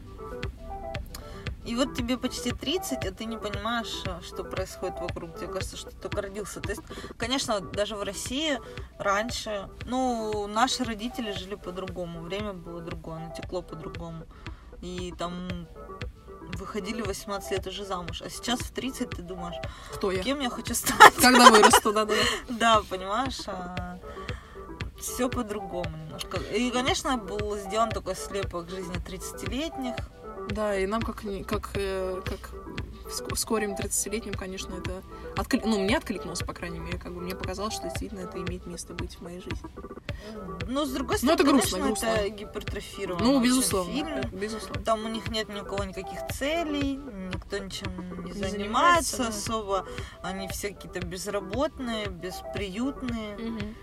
И 1.66 1.76
вот 1.76 1.96
тебе 1.96 2.18
почти 2.18 2.52
30, 2.52 3.06
а 3.06 3.12
ты 3.12 3.24
не 3.24 3.38
понимаешь, 3.38 4.04
э, 4.06 4.20
что 4.22 4.44
происходит 4.44 5.00
вокруг. 5.00 5.38
Тебе 5.38 5.48
кажется, 5.48 5.78
что 5.78 5.92
ты 5.92 5.98
только 5.98 6.22
родился. 6.22 6.60
То 6.60 6.70
есть, 6.72 6.82
конечно, 7.18 7.62
даже 7.62 7.96
в 7.96 8.04
России 8.04 8.60
раньше, 9.00 9.70
ну, 9.86 10.48
наши 10.48 10.84
родители 10.84 11.32
жили 11.32 11.56
по-другому. 11.56 12.22
Время 12.22 12.54
было 12.54 12.82
другое, 12.82 13.16
оно 13.18 13.34
текло 13.34 13.62
по-другому. 13.62 14.26
И 14.82 15.14
там 15.18 15.68
выходили 16.56 17.02
в 17.02 17.08
18 17.08 17.52
лет 17.52 17.68
уже 17.68 17.86
замуж. 17.86 18.22
А 18.22 18.30
сейчас 18.30 18.60
в 18.60 18.72
30 18.72 19.10
ты 19.10 19.22
думаешь, 19.22 19.56
Кто 19.94 20.12
я? 20.12 20.22
кем 20.24 20.40
я 20.40 20.50
хочу 20.50 20.74
стать? 20.74 21.14
Когда 21.16 21.50
вырасту, 21.52 21.94
да-да. 21.94 22.14
Да, 22.50 22.82
понимаешь, 22.90 23.40
все 25.00 25.30
по-другому 25.30 25.96
немножко. 25.98 26.38
И, 26.38 26.72
конечно, 26.72 27.18
был 27.18 27.58
сделан 27.58 27.90
такой 27.90 28.16
слепок 28.16 28.70
жизни 28.70 28.96
30-летних. 28.96 29.96
Да, 30.50 30.78
и 30.78 30.86
нам 30.86 31.02
как, 31.02 31.24
как, 31.48 31.72
э, 31.76 32.22
как 32.26 32.52
ск- 33.10 33.34
вскорем 33.36 33.76
30-летним, 33.76 34.34
конечно, 34.34 34.74
это... 34.76 35.02
Откли... 35.38 35.62
Ну, 35.64 35.80
мне 35.80 35.98
откликнулось, 35.98 36.40
по 36.40 36.54
крайней 36.54 36.80
мере, 36.80 36.98
как 36.98 37.14
бы 37.14 37.22
мне 37.22 37.36
показалось, 37.36 37.74
что 37.74 37.84
действительно 37.84 38.22
это 38.22 38.38
имеет 38.42 38.66
место 38.66 38.94
быть 38.94 39.16
в 39.16 39.22
моей 39.22 39.40
жизни. 39.40 39.70
Но, 40.68 40.86
с 40.86 40.92
другой 40.92 41.18
Ну, 41.22 41.34
стороны, 41.34 41.34
это 41.36 41.44
грустно, 41.44 41.80
конечно, 41.80 41.88
грустно. 41.88 42.06
это 42.08 42.30
гипертрофировано. 42.30 43.24
Ну, 43.26 43.42
безусловно. 43.42 43.94
фильм. 43.94 44.22
Безусловно. 44.32 44.84
Там 44.84 45.06
у 45.06 45.08
них 45.10 45.28
нет 45.30 45.50
ни 45.50 45.60
у 45.60 45.66
кого 45.66 45.84
никаких 45.84 46.20
целей, 46.34 46.96
никто 46.96 47.58
ничем 47.58 48.24
не 48.26 48.32
занимается 48.34 48.50
занимается, 48.52 49.18
да. 49.18 49.28
особо. 49.30 49.86
Они 50.22 50.48
все 50.48 50.70
какие-то 50.70 51.06
безработные, 51.06 52.08
бесприютные. 52.08 53.38
Мгм. 53.38 53.76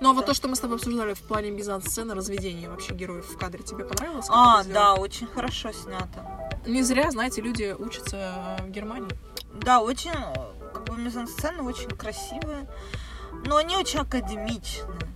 Ну, 0.00 0.10
а 0.10 0.12
вот 0.12 0.26
то, 0.26 0.34
что 0.34 0.48
мы 0.48 0.56
с 0.56 0.60
тобой 0.60 0.76
обсуждали 0.76 1.14
в 1.14 1.20
плане 1.22 1.50
мизансцены, 1.50 2.14
разведения 2.14 2.68
вообще 2.68 2.92
героев 2.94 3.26
в 3.26 3.38
кадре, 3.38 3.62
тебе 3.62 3.84
понравилось? 3.84 4.26
А, 4.28 4.62
да, 4.64 4.94
очень 4.94 5.26
хорошо 5.26 5.72
снято. 5.72 6.50
Не 6.66 6.82
зря, 6.82 7.10
знаете, 7.10 7.40
люди 7.40 7.74
учатся 7.78 8.56
э, 8.58 8.62
в 8.64 8.70
Германии. 8.70 9.10
Да, 9.54 9.80
очень, 9.80 10.10
э, 10.10 10.72
как 10.74 10.84
бы 10.84 10.96
мизансцены 10.96 11.62
очень 11.62 11.88
красивые, 11.88 12.68
но 13.46 13.56
они 13.56 13.76
очень 13.76 14.00
академичные. 14.00 15.09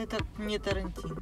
Это 0.00 0.16
не 0.38 0.58
Тарантино. 0.58 1.16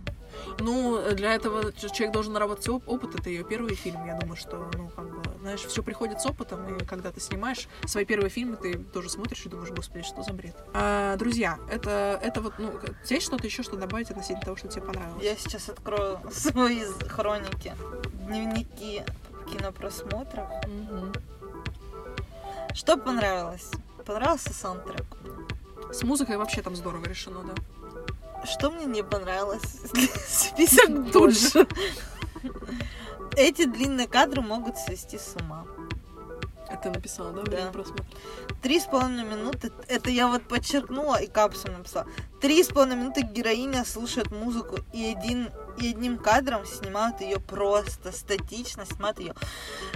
Ну, 0.61 1.03
для 1.15 1.35
этого 1.35 1.73
человек 1.73 2.13
должен 2.13 2.33
наработать 2.33 2.69
оп- 2.69 2.89
опыт. 2.89 3.19
Это 3.19 3.29
ее 3.29 3.43
первый 3.43 3.75
фильм. 3.75 4.07
Я 4.07 4.15
думаю, 4.15 4.37
что, 4.37 4.71
ну, 4.77 4.89
как 4.95 5.07
бы, 5.11 5.21
знаешь, 5.41 5.61
все 5.63 5.83
приходит 5.83 6.21
с 6.21 6.27
опытом. 6.27 6.77
И 6.77 6.85
когда 6.85 7.11
ты 7.11 7.21
снимаешь 7.21 7.67
свои 7.87 8.05
первые 8.05 8.31
фильмы, 8.31 8.57
ты 8.57 8.79
тоже 8.79 9.09
смотришь 9.11 9.45
и 9.47 9.49
думаешь, 9.49 9.71
господи, 9.71 10.05
что 10.05 10.23
за 10.23 10.33
бред. 10.33 10.55
А, 10.75 11.17
друзья, 11.17 11.59
это, 11.69 12.21
это 12.23 12.41
вот, 12.41 12.55
ну, 12.59 12.73
есть 13.09 13.27
что-то 13.27 13.47
еще, 13.47 13.65
что 13.65 13.77
добавить 13.77 14.11
относительно 14.11 14.43
того, 14.43 14.57
что 14.57 14.69
тебе 14.69 14.83
понравилось? 14.83 15.25
Я 15.25 15.35
сейчас 15.37 15.69
открою 15.69 16.21
свои 16.31 16.85
хроники, 17.09 17.75
дневники 18.27 19.03
кинопросмотров. 19.51 20.47
Мгм. 20.69 21.13
Что 22.75 22.97
понравилось? 22.97 23.71
Понравился 24.07 24.53
саундтрек. 24.53 25.05
С 25.91 26.03
музыкой 26.05 26.37
вообще 26.37 26.63
там 26.63 26.77
здорово 26.77 27.05
решено, 27.07 27.43
да. 27.43 27.55
Что 28.45 28.71
мне 28.71 28.87
не 28.87 29.03
понравилось? 29.03 29.63
Список 30.29 31.13
Тут 31.13 31.39
же. 31.39 31.67
Эти 33.37 33.65
длинные 33.65 34.09
кадры 34.09 34.43
могут 34.43 34.77
свести 34.79 35.19
с 35.19 35.35
ума. 35.41 35.65
Это 36.69 36.91
написала, 36.91 37.33
да, 37.33 37.43
Да. 37.43 37.51
время 37.51 37.73
просмотра? 37.73 38.05
Три 38.63 38.79
с 38.79 38.85
половиной 38.85 39.25
минуты, 39.25 39.73
это 39.89 40.11
я 40.11 40.29
вот 40.29 40.43
подчеркнула 40.43 41.17
и 41.17 41.27
капсулу 41.27 41.79
написала. 41.79 42.07
Три 42.41 42.63
с 42.63 42.69
половиной 42.69 42.97
минуты 42.97 43.23
героиня 43.23 43.85
слушает 43.85 44.31
музыку 44.31 44.79
и, 44.93 45.05
один, 45.05 45.51
и 45.79 45.91
одним 45.91 46.19
кадром 46.19 46.67
снимают 46.67 47.21
ее 47.21 47.41
просто, 47.41 48.13
статично 48.13 48.85
снимают 48.85 49.19
ее. 49.19 49.35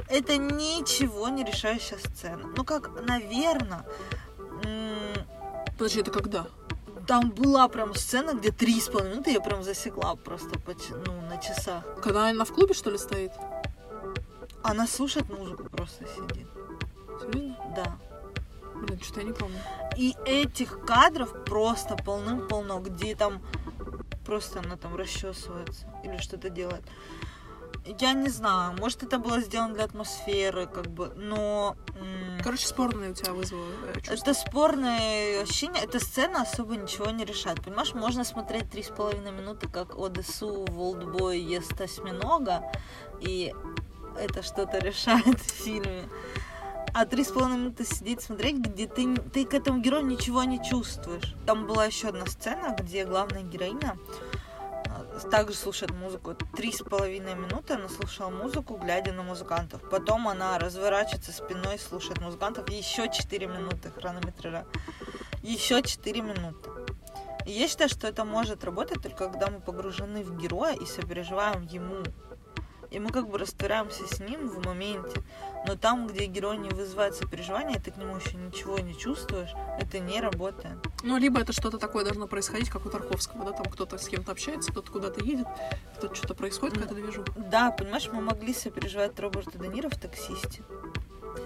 Это 0.08 0.36
ничего 0.38 1.28
не 1.28 1.44
решающая 1.44 1.98
сцена. 1.98 2.48
Ну 2.56 2.64
как, 2.64 2.90
наверное, 3.06 3.84
Подожди, 5.78 6.00
это 6.00 6.10
когда? 6.10 6.46
Там 7.12 7.28
была 7.28 7.68
прям 7.68 7.94
сцена, 7.94 8.32
где 8.32 8.50
три 8.50 8.80
с 8.80 8.88
половиной 8.88 9.16
минуты 9.16 9.32
я 9.32 9.40
прям 9.42 9.62
засекла 9.62 10.14
просто 10.14 10.58
по 10.58 10.72
ну, 11.04 11.20
на 11.28 11.36
часах. 11.36 11.84
Когда 12.02 12.30
она 12.30 12.46
в 12.46 12.52
клубе, 12.54 12.72
что 12.72 12.90
ли, 12.90 12.96
стоит? 12.96 13.32
Она 14.62 14.86
слушает 14.86 15.28
музыку, 15.28 15.64
просто 15.64 16.06
сидит. 16.06 16.46
Серьезно? 17.20 17.56
Да. 17.76 17.98
Блин, 18.76 18.98
что-то 19.02 19.20
я 19.20 19.26
не 19.26 19.34
помню. 19.34 19.58
И 19.94 20.16
этих 20.24 20.86
кадров 20.86 21.44
просто 21.44 21.96
полным-полно, 21.96 22.80
где 22.80 23.14
там 23.14 23.42
просто 24.24 24.60
она 24.60 24.78
там 24.78 24.96
расчесывается 24.96 25.86
или 26.04 26.16
что-то 26.16 26.48
делает. 26.48 26.82
Я 27.84 28.12
не 28.12 28.28
знаю, 28.28 28.76
может 28.78 29.02
это 29.02 29.18
было 29.18 29.40
сделано 29.40 29.74
для 29.74 29.84
атмосферы, 29.84 30.66
как 30.66 30.86
бы, 30.86 31.12
но 31.16 31.76
Короче, 32.42 32.66
спорное 32.66 33.10
у 33.10 33.14
тебя 33.14 33.32
вызвало 33.32 33.66
чувство. 33.96 34.14
это 34.14 34.34
спорное 34.34 35.42
ощущение, 35.42 35.84
эта 35.84 36.00
сцена 36.00 36.42
особо 36.42 36.76
ничего 36.76 37.10
не 37.10 37.24
решает. 37.24 37.62
Понимаешь, 37.62 37.94
можно 37.94 38.24
смотреть 38.24 38.70
три 38.70 38.82
с 38.82 38.88
половиной 38.88 39.32
минуты, 39.32 39.68
как 39.68 39.96
Одессу 39.96 40.64
в 40.68 40.80
Олдбой 40.80 41.40
ест 41.40 41.80
осьминога, 41.80 42.62
и 43.20 43.54
это 44.18 44.42
что-то 44.42 44.78
решает 44.78 45.40
в 45.40 45.50
фильме. 45.50 46.08
А 46.94 47.06
три 47.06 47.24
с 47.24 47.28
половиной 47.28 47.58
минуты 47.58 47.84
сидеть 47.84 48.20
смотреть, 48.20 48.58
где 48.58 48.86
ты, 48.86 49.16
ты 49.16 49.46
к 49.46 49.54
этому 49.54 49.80
герою 49.80 50.04
ничего 50.04 50.44
не 50.44 50.62
чувствуешь. 50.62 51.34
Там 51.46 51.66
была 51.66 51.86
еще 51.86 52.08
одна 52.08 52.26
сцена, 52.26 52.76
где 52.78 53.06
главная 53.06 53.42
героиня 53.42 53.96
также 55.30 55.56
слушает 55.56 55.92
музыку. 55.92 56.34
Три 56.56 56.72
с 56.72 56.78
половиной 56.78 57.34
минуты 57.34 57.74
она 57.74 57.88
слушала 57.88 58.30
музыку, 58.30 58.76
глядя 58.76 59.12
на 59.12 59.22
музыкантов. 59.22 59.88
Потом 59.90 60.28
она 60.28 60.58
разворачивается 60.58 61.32
спиной, 61.32 61.78
слушает 61.78 62.20
музыкантов. 62.20 62.68
Еще 62.70 63.10
4 63.10 63.46
минуты 63.46 63.90
хронометража. 63.90 64.66
Еще 65.42 65.82
4 65.82 66.20
минуты. 66.20 66.70
И 67.46 67.50
я 67.52 67.68
считаю, 67.68 67.90
что 67.90 68.06
это 68.06 68.24
может 68.24 68.64
работать 68.64 69.02
только 69.02 69.28
когда 69.28 69.48
мы 69.48 69.60
погружены 69.60 70.22
в 70.22 70.36
героя 70.36 70.74
и 70.74 70.86
сопереживаем 70.86 71.66
ему. 71.66 72.02
И 72.92 72.98
мы 72.98 73.10
как 73.10 73.28
бы 73.28 73.38
растворяемся 73.38 74.06
с 74.06 74.20
ним 74.20 74.48
в 74.48 74.64
моменте. 74.66 75.22
Но 75.66 75.76
там, 75.76 76.06
где 76.06 76.26
герой 76.26 76.58
не 76.58 76.68
вызывает 76.68 77.14
сопереживания, 77.14 77.80
ты 77.80 77.90
к 77.90 77.96
нему 77.96 78.16
еще 78.16 78.36
ничего 78.36 78.78
не 78.80 78.96
чувствуешь, 78.96 79.50
это 79.80 79.98
не 79.98 80.20
работает. 80.20 80.76
Ну, 81.02 81.16
либо 81.16 81.40
это 81.40 81.52
что-то 81.52 81.78
такое 81.78 82.04
должно 82.04 82.26
происходить, 82.26 82.68
как 82.68 82.84
у 82.84 82.90
Тарковского, 82.90 83.46
да, 83.46 83.52
там 83.52 83.64
кто-то 83.66 83.96
с 83.96 84.08
кем-то 84.08 84.32
общается, 84.32 84.72
кто-то 84.72 84.92
куда-то 84.92 85.24
едет, 85.24 85.46
кто-то 85.96 86.14
что-то 86.14 86.34
происходит, 86.34 86.74
какая-то 86.74 86.94
движуха. 86.94 87.32
Да, 87.36 87.70
понимаешь, 87.70 88.08
мы 88.12 88.20
могли 88.20 88.52
сопереживать 88.52 89.18
Роберта 89.18 89.58
Де 89.58 89.68
Ниро 89.68 89.88
в 89.88 89.96
«Таксисте». 89.96 90.62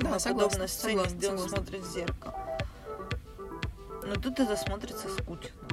Да, 0.01 0.11
на 0.11 0.19
согласна, 0.19 0.49
подобной 0.49 0.69
сцене, 0.69 0.95
согласна, 0.95 1.17
где 1.17 1.29
он 1.31 1.39
согласна. 1.39 1.57
смотрит 1.57 1.83
в 1.83 1.93
зеркало. 1.93 2.35
Но 4.03 4.15
тут 4.15 4.41
это 4.41 4.57
смотрится 4.57 5.09
скучно. 5.09 5.66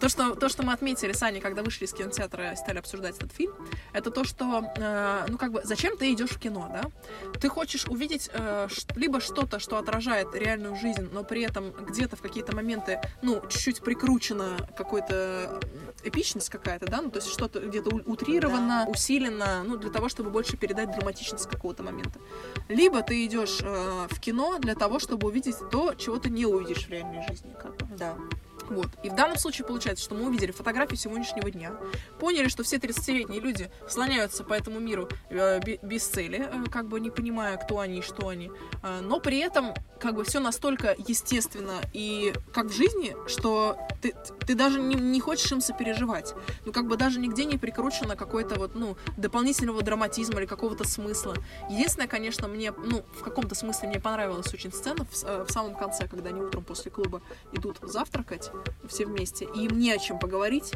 То 0.00 0.08
что, 0.08 0.34
то, 0.34 0.48
что 0.48 0.62
мы 0.62 0.72
отметили 0.72 1.12
с 1.12 1.22
Аней, 1.22 1.40
когда 1.40 1.62
вышли 1.62 1.84
из 1.84 1.92
кинотеатра 1.92 2.52
и 2.52 2.56
стали 2.56 2.78
обсуждать 2.78 3.16
этот 3.16 3.32
фильм, 3.32 3.54
это 3.92 4.10
то, 4.10 4.24
что, 4.24 4.64
э, 4.76 5.26
ну, 5.28 5.38
как 5.38 5.52
бы, 5.52 5.62
зачем 5.64 5.96
ты 5.96 6.12
идешь 6.12 6.30
в 6.30 6.38
кино, 6.38 6.68
да? 6.72 6.90
Ты 7.40 7.48
хочешь 7.48 7.86
увидеть 7.86 8.30
э, 8.32 8.68
либо 8.96 9.20
что-то, 9.20 9.58
что 9.58 9.76
отражает 9.76 10.34
реальную 10.34 10.76
жизнь, 10.76 11.08
но 11.12 11.24
при 11.24 11.42
этом 11.42 11.72
где-то 11.72 12.16
в 12.16 12.22
какие-то 12.22 12.54
моменты, 12.54 13.00
ну, 13.22 13.40
чуть-чуть 13.48 13.80
прикручена 13.80 14.56
какой-то 14.76 15.60
эпичность 16.04 16.50
какая-то, 16.50 16.86
да, 16.86 17.02
ну, 17.02 17.10
то 17.10 17.18
есть 17.18 17.30
что-то 17.30 17.60
где-то 17.60 17.90
утрировано, 18.06 18.86
усилено, 18.88 19.62
ну, 19.64 19.76
для 19.76 19.90
того, 19.90 20.08
чтобы 20.08 20.30
больше 20.30 20.56
передать 20.56 20.90
драматичность 20.92 21.48
какого-то 21.48 21.82
момента. 21.82 22.18
Либо 22.68 23.02
ты 23.02 23.24
идешь 23.26 23.58
э, 23.62 24.06
в 24.10 24.20
кино 24.20 24.58
для 24.58 24.74
того, 24.74 24.98
чтобы 24.98 25.28
увидеть 25.28 25.56
то, 25.70 25.94
чего 25.94 26.18
ты 26.18 26.30
не 26.30 26.46
увидишь 26.46 26.86
в 26.86 26.90
реальной 26.90 27.26
жизни, 27.28 27.54
как 27.60 27.76
бы. 27.76 27.86
Да. 27.96 28.16
Вот. 28.70 28.88
И 29.02 29.08
в 29.10 29.14
данном 29.14 29.38
случае 29.38 29.66
получается, 29.66 30.04
что 30.04 30.14
мы 30.14 30.26
увидели 30.26 30.50
фотографию 30.52 30.96
сегодняшнего 30.98 31.50
дня, 31.50 31.72
поняли, 32.18 32.48
что 32.48 32.62
все 32.62 32.76
30-летние 32.76 33.40
люди 33.40 33.70
слоняются 33.88 34.44
по 34.44 34.54
этому 34.54 34.80
миру 34.80 35.08
э, 35.30 35.60
бе- 35.60 35.78
без 35.82 36.06
цели, 36.06 36.48
э, 36.50 36.70
как 36.70 36.88
бы 36.88 37.00
не 37.00 37.10
понимая, 37.10 37.56
кто 37.56 37.80
они 37.80 37.98
и 37.98 38.02
что 38.02 38.28
они, 38.28 38.50
Э, 38.82 39.00
но 39.00 39.20
при 39.20 39.38
этом 39.38 39.74
как 40.00 40.14
бы 40.14 40.24
все 40.24 40.38
настолько 40.40 40.94
естественно 41.06 41.80
и 41.92 42.32
как 42.52 42.66
в 42.66 42.72
жизни, 42.72 43.16
что 43.26 43.76
ты, 44.00 44.14
ты 44.46 44.54
даже 44.54 44.80
не, 44.80 44.94
не 44.94 45.20
хочешь 45.20 45.50
им 45.52 45.60
сопереживать. 45.60 46.34
Ну, 46.64 46.72
как 46.72 46.86
бы 46.86 46.96
даже 46.96 47.20
нигде 47.20 47.44
не 47.44 47.58
прикручено 47.58 48.16
какой-то 48.16 48.58
вот, 48.58 48.74
ну, 48.74 48.96
дополнительного 49.16 49.82
драматизма 49.82 50.40
или 50.40 50.46
какого-то 50.46 50.84
смысла. 50.84 51.34
Единственное, 51.70 52.08
конечно, 52.08 52.48
мне, 52.48 52.72
ну, 52.72 53.04
в 53.12 53.22
каком-то 53.22 53.54
смысле 53.54 53.88
мне 53.88 54.00
понравилась 54.00 54.52
очень 54.54 54.72
сцена 54.72 55.04
в, 55.04 55.24
э, 55.24 55.44
в 55.44 55.50
самом 55.50 55.74
конце, 55.76 56.06
когда 56.08 56.30
они 56.30 56.40
утром 56.40 56.64
после 56.64 56.90
клуба 56.90 57.22
идут 57.52 57.78
завтракать 57.82 58.50
все 58.88 59.06
вместе, 59.06 59.46
и 59.54 59.64
им 59.66 59.78
не 59.78 59.92
о 59.92 59.98
чем 59.98 60.18
поговорить, 60.18 60.72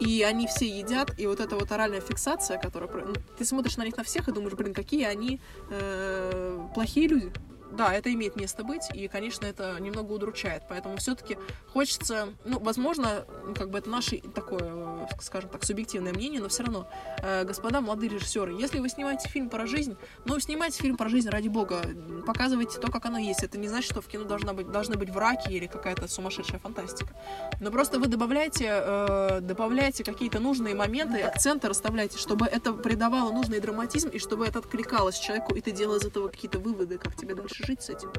и 0.00 0.22
они 0.22 0.46
все 0.46 0.66
едят, 0.66 1.18
и 1.18 1.26
вот 1.26 1.40
эта 1.40 1.56
вот 1.56 1.70
оральная 1.72 2.00
фиксация, 2.00 2.58
которая... 2.58 2.90
ну, 3.04 3.14
ты 3.38 3.44
смотришь 3.44 3.76
на 3.76 3.84
них 3.84 3.96
на 3.96 4.04
всех 4.04 4.28
и 4.28 4.32
думаешь, 4.32 4.54
блин, 4.54 4.74
какие 4.74 5.04
они 5.04 5.40
э, 5.70 6.66
плохие 6.74 7.08
люди. 7.08 7.32
Да, 7.76 7.94
это 7.94 8.12
имеет 8.12 8.36
место 8.36 8.64
быть, 8.64 8.88
и, 8.94 9.08
конечно, 9.08 9.46
это 9.46 9.76
немного 9.80 10.12
удручает. 10.12 10.62
Поэтому 10.68 10.96
все-таки 10.96 11.38
хочется, 11.72 12.28
ну, 12.44 12.58
возможно, 12.58 13.24
как 13.54 13.70
бы 13.70 13.78
это 13.78 13.90
наше 13.90 14.18
такое, 14.18 14.62
э, 14.62 15.06
скажем 15.20 15.50
так, 15.50 15.64
субъективное 15.64 16.12
мнение, 16.12 16.40
но 16.40 16.48
все 16.48 16.62
равно, 16.64 16.88
э, 17.18 17.44
господа 17.44 17.80
молодые 17.80 18.10
режиссеры, 18.10 18.52
если 18.52 18.78
вы 18.78 18.88
снимаете 18.88 19.28
фильм 19.28 19.48
про 19.48 19.66
жизнь, 19.66 19.96
ну, 20.24 20.38
снимайте 20.40 20.82
фильм 20.82 20.96
про 20.96 21.08
жизнь 21.08 21.28
ради 21.28 21.48
бога, 21.48 21.82
показывайте 22.26 22.80
то, 22.80 22.90
как 22.90 23.04
оно 23.06 23.18
есть. 23.18 23.42
Это 23.42 23.58
не 23.58 23.68
значит, 23.68 23.90
что 23.90 24.00
в 24.00 24.06
кино 24.06 24.24
должна 24.24 24.52
быть, 24.52 24.70
должны 24.70 24.96
быть 24.96 25.10
враки 25.10 25.52
или 25.52 25.66
какая-то 25.66 26.08
сумасшедшая 26.08 26.58
фантастика. 26.58 27.14
Но 27.60 27.70
просто 27.70 27.98
вы 27.98 28.06
добавляете, 28.06 28.66
э, 28.68 29.40
добавляете 29.42 30.02
какие-то 30.04 30.40
нужные 30.40 30.74
моменты, 30.74 31.20
акценты 31.20 31.68
расставляйте, 31.68 32.18
чтобы 32.18 32.46
это 32.46 32.72
придавало 32.72 33.32
нужный 33.32 33.60
драматизм, 33.60 34.08
и 34.08 34.18
чтобы 34.18 34.46
это 34.46 34.60
откликалось 34.60 35.18
человеку, 35.18 35.54
и 35.54 35.60
ты 35.60 35.72
делал 35.72 35.96
из 35.96 36.04
этого 36.04 36.28
какие-то 36.28 36.58
выводы, 36.58 36.98
как 36.98 37.16
тебе 37.16 37.34
дальше 37.34 37.65
жить 37.66 37.82
с 37.82 37.90
этим. 37.90 38.12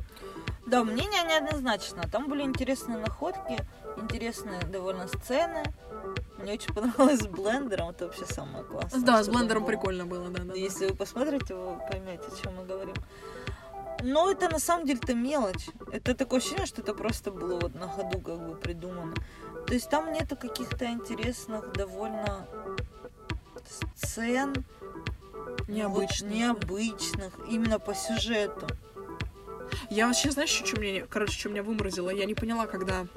Да, 0.68 0.84
мнение 0.84 1.24
неоднозначно. 1.24 2.04
Там 2.12 2.27
были 2.27 2.44
интересные 2.44 2.98
находки, 2.98 3.58
интересные 3.96 4.60
довольно 4.62 5.08
сцены. 5.08 5.63
Мне 6.38 6.54
очень 6.54 6.74
понравилось 6.75 7.22
с 7.22 7.27
блендером, 7.27 7.89
это 7.89 8.06
вообще 8.06 8.25
самое 8.25 8.63
классное. 8.66 9.01
Да, 9.01 9.24
с 9.24 9.30
блендером 9.30 9.63
было. 9.63 9.72
прикольно 9.72 10.06
было, 10.06 10.27
да, 10.30 10.44
да. 10.44 10.54
да. 10.54 10.54
Если 10.54 10.88
вы 10.88 10.96
посмотрите, 10.96 11.56
вы 11.56 11.80
поймете, 11.89 12.24
о 12.27 12.44
чем 12.44 12.56
мы 12.56 12.66
говорим. 12.66 12.96
Но 14.04 14.30
это 14.30 14.50
на 14.50 14.60
самом 14.60 14.86
деле 14.86 15.00
это 15.01 15.16
мелочь. 15.16 15.70
Это 15.92 16.13
такое 16.13 16.39
ощущение, 16.39 16.68
что 16.68 16.82
это 16.82 16.94
просто 16.94 17.32
было 17.32 17.60
вот 17.60 17.74
на 17.74 17.88
ходу 17.88 18.20
как 18.20 18.48
бы 18.48 18.56
придумано. 18.56 19.16
То 19.66 19.74
есть 19.74 19.89
там 19.89 20.12
нету 20.13 20.36
каких-то 20.36 20.86
интересных 20.86 21.72
довольно 21.74 22.46
сцен. 23.96 24.54
Необычных. 25.68 26.32
необычных. 26.32 27.34
Именно 27.50 27.80
по 27.80 27.94
сюжету. 27.94 28.68
Я 29.89 30.07
вообще, 30.07 30.31
знаешь, 30.31 30.50
что 30.50 30.79
меня, 30.79 31.05
короче, 31.07 31.38
что 31.38 31.50
меня 31.50 31.63
выморозило? 31.63 32.09
Я 32.09 32.25
не 32.25 32.36
поняла, 32.36 32.67
когда 32.67 33.07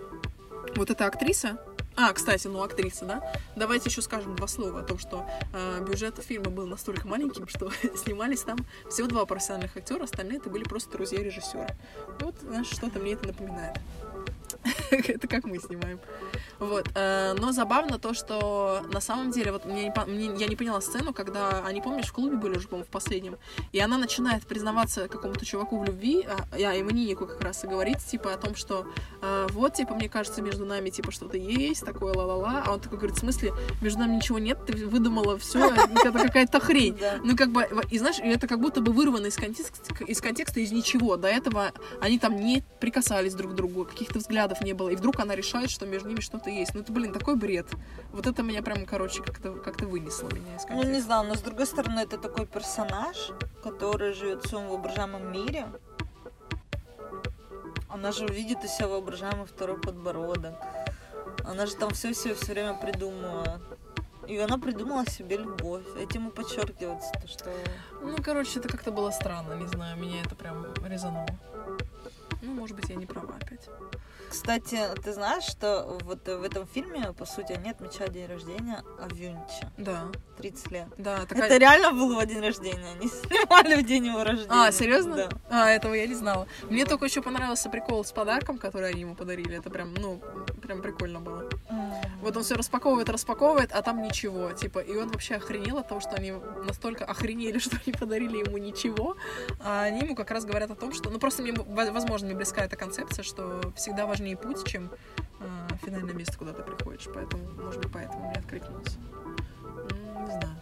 вот 0.77 0.91
эта 0.91 1.07
актриса, 1.07 1.59
а, 1.97 2.13
кстати, 2.13 2.47
ну 2.47 2.63
актриса, 2.63 3.05
да? 3.05 3.33
Давайте 3.57 3.91
еще 3.91 4.01
скажем 4.01 4.37
два 4.37 4.47
слова 4.47 4.81
о 4.81 4.83
том, 4.83 4.99
что 4.99 5.29
э, 5.53 5.85
бюджет 5.87 6.19
фильма 6.23 6.51
был 6.51 6.67
настолько 6.67 7.07
маленьким, 7.07 7.49
что 7.49 7.71
снимались 7.97 8.43
там 8.43 8.59
всего 8.89 9.09
два 9.09 9.27
профессиональных 9.27 9.77
актера, 9.77 10.05
остальные 10.05 10.39
это 10.39 10.49
были 10.49 10.65
просто 10.65 10.93
друзья 10.93 11.23
режиссера. 11.23 11.69
Вот, 12.21 12.37
знаешь, 12.41 12.69
что-то 12.69 13.01
мне 13.01 13.13
это 13.13 13.27
напоминает. 13.27 13.77
Это 14.91 15.27
как 15.29 15.45
мы 15.45 15.59
снимаем. 15.59 15.99
Вот. 16.59 16.89
э, 16.95 17.35
Но 17.39 17.53
забавно 17.53 17.99
то, 17.99 18.13
что 18.15 18.83
на 18.93 19.01
самом 19.01 19.31
деле, 19.31 19.53
вот 19.53 19.65
мне 19.65 19.93
мне- 20.07 20.35
я 20.37 20.47
не 20.47 20.57
поняла 20.57 20.81
сцену, 20.81 21.13
когда 21.13 21.65
они, 21.65 21.81
помнишь, 21.81 22.07
в 22.07 22.13
клубе 22.13 22.37
были 22.37 22.57
уже, 22.57 22.69
по-моему, 22.69 22.87
в 22.87 22.91
последнем, 22.91 23.37
и 23.73 23.81
она 23.81 23.97
начинает 23.99 24.47
признаваться 24.47 25.09
какому-то 25.09 25.45
чуваку 25.47 25.79
в 25.79 25.85
любви, 25.85 26.27
а, 26.27 26.59
я 26.59 26.79
имениннику 26.79 27.27
как 27.27 27.41
раз 27.43 27.65
и 27.65 27.67
говорит, 27.67 27.99
типа, 27.99 28.35
о 28.35 28.37
том, 28.37 28.55
что 28.55 28.87
э, 29.23 29.47
вот, 29.51 29.75
типа, 29.75 29.95
мне 29.95 30.09
кажется, 30.09 30.43
между 30.43 30.65
нами, 30.67 30.91
типа, 30.91 31.11
что-то 31.13 31.37
есть, 31.37 31.85
такое 31.85 32.13
ла-ла-ла, 32.15 32.63
а 32.67 32.73
он 32.73 32.81
такой 32.81 32.99
говорит, 32.99 33.17
в 33.17 33.21
смысле, 33.21 33.53
между 33.81 34.01
нами 34.01 34.17
ничего 34.17 34.39
нет, 34.39 34.59
ты 34.67 34.87
выдумала 34.87 35.39
все, 35.39 35.71
это 35.75 36.13
какая-то 36.13 36.61
хрень. 36.61 36.99
Ну, 37.25 37.37
как 37.37 37.51
бы, 37.51 37.67
и 37.91 37.99
знаешь, 37.99 38.19
и 38.19 38.29
это 38.29 38.47
как 38.47 38.61
будто 38.61 38.81
бы 38.81 38.93
вырвано 38.93 39.27
из 39.27 39.37
контекста, 39.37 40.05
из 40.05 40.21
контекста 40.21 40.61
из 40.61 40.73
ничего. 40.73 41.17
До 41.17 41.29
этого 41.29 41.73
они 42.01 42.19
там 42.19 42.37
не 42.37 42.63
прикасались 42.81 43.35
друг 43.35 43.53
к 43.53 43.55
другу, 43.55 43.85
каких-то 43.85 44.19
взглядов 44.19 44.50
не 44.61 44.73
было. 44.73 44.89
И 44.91 44.97
вдруг 44.97 45.21
она 45.21 45.35
решает, 45.35 45.71
что 45.71 45.87
между 45.87 46.09
ними 46.09 46.21
что-то 46.21 46.51
есть. 46.51 46.75
Ну, 46.75 46.81
это, 46.81 46.93
блин, 46.93 47.13
такой 47.13 47.37
бред. 47.37 47.67
Вот 48.13 48.27
это 48.27 48.43
меня 48.43 48.63
прям, 48.63 48.85
короче, 48.87 49.23
как-то 49.23 49.53
как 49.53 49.81
вынесло 49.83 50.29
меня 50.29 50.57
из 50.57 50.63
Ну, 50.63 50.69
контекста. 50.69 50.93
не 50.93 51.01
знаю, 51.01 51.29
но 51.29 51.35
с 51.35 51.41
другой 51.41 51.67
стороны, 51.67 52.01
это 52.01 52.19
такой 52.19 52.47
персонаж, 52.47 53.31
который 53.63 54.13
живет 54.13 54.45
в 54.45 54.49
своем 54.49 54.69
воображаемом 54.69 55.33
мире. 55.33 55.67
Она 57.89 58.13
же 58.13 58.27
видит 58.27 58.65
из 58.65 58.73
себя 58.73 58.89
воображаемый 58.89 59.47
второй 59.47 59.79
подбородок. 59.81 60.55
Она 61.45 61.67
же 61.67 61.75
там 61.77 61.91
все-все 61.91 62.35
все 62.35 62.53
время 62.53 62.75
придумывает. 62.75 63.61
И 64.29 64.39
она 64.39 64.59
придумала 64.59 65.05
себе 65.07 65.39
любовь. 65.39 65.83
Этим 65.99 66.29
и 66.29 66.31
подчеркивается 66.31 67.11
то, 67.21 67.27
что... 67.27 67.51
Ну, 68.01 68.17
короче, 68.23 68.61
это 68.61 68.69
как-то 68.69 68.93
было 68.93 69.11
странно, 69.11 69.55
не 69.55 69.67
знаю, 69.67 69.99
меня 69.99 70.21
это 70.23 70.37
прям 70.37 70.67
резануло. 70.85 71.27
Ну, 72.43 72.53
может 72.55 72.77
быть, 72.77 72.89
я 72.89 72.97
не 72.97 73.07
права 73.07 73.35
опять. 73.41 73.69
Кстати, 74.31 74.79
ты 75.03 75.13
знаешь, 75.13 75.43
что 75.43 75.99
вот 76.05 76.27
в 76.27 76.43
этом 76.45 76.67
фильме, 76.67 77.13
по 77.19 77.27
сути, 77.27 77.53
они 77.53 77.71
отмечают 77.71 78.13
день 78.13 78.27
рождения 78.27 78.85
Авюнча. 79.01 79.73
Да, 79.77 80.05
30 80.39 80.71
лет. 80.71 80.89
да, 80.97 81.27
такая... 81.27 81.47
Это 81.47 81.57
реально 81.57 81.91
был 81.91 82.13
его 82.13 82.23
день 82.23 82.41
рождения. 82.41 82.93
Они 82.95 83.09
снимали 83.09 83.83
в 83.83 83.85
день 83.85 84.07
его 84.07 84.23
рождения. 84.23 84.49
А, 84.51 84.71
серьезно? 84.71 85.17
Да. 85.17 85.29
А, 85.51 85.71
этого 85.71 85.95
я 85.95 86.07
не 86.07 86.15
знала. 86.15 86.47
Мне 86.69 86.87
только 86.87 87.07
еще 87.07 87.23
понравился 87.23 87.69
прикол 87.71 88.05
с 88.05 88.13
подарком, 88.13 88.59
который 88.59 88.91
они 88.91 89.01
ему 89.01 89.17
подарили. 89.17 89.59
Это 89.59 89.69
прям, 89.69 89.93
ну, 89.95 90.23
прям 90.63 90.81
прикольно 90.81 91.21
было. 91.21 91.49
Вот 92.23 92.37
он 92.37 92.43
все 92.43 92.55
распаковывает, 92.55 93.09
распаковывает, 93.09 93.73
а 93.73 93.83
там 93.83 94.03
ничего. 94.03 94.53
Типа, 94.53 94.79
и 94.81 94.97
он 94.97 95.09
вообще 95.09 95.37
охренел 95.37 95.79
от 95.79 95.89
того, 95.89 96.01
что 96.01 96.11
они 96.17 96.33
настолько 96.67 97.05
охренели, 97.05 97.59
что 97.61 97.77
они 97.85 97.93
подарили 97.95 98.39
ему 98.39 98.59
ничего. 98.59 99.17
А 99.61 99.83
они 99.85 100.01
ему 100.01 100.15
как 100.15 100.31
раз 100.31 100.45
говорят 100.45 100.71
о 100.71 100.75
том, 100.75 100.93
что... 100.93 101.11
Ну, 101.11 101.19
просто 101.19 101.43
мне, 101.43 101.53
во- 101.53 101.91
возможно, 101.93 102.27
мне 102.27 102.37
близка 102.37 102.63
эта 102.65 102.77
концепция, 102.77 103.23
что 103.23 103.61
всегда 103.77 104.07
важнее 104.07 104.37
путь, 104.37 104.67
чем 104.67 104.91
а, 105.41 105.69
финальное 105.85 106.15
место, 106.15 106.37
куда 106.39 106.53
ты 106.53 106.63
приходишь. 106.63 107.09
Поэтому, 107.15 107.43
может 107.63 107.81
быть, 107.83 107.93
поэтому 107.93 108.29
мне 108.29 108.39
откликнулось. 108.39 108.97
М, 109.65 110.25
Не 110.25 110.31
знаю. 110.31 110.57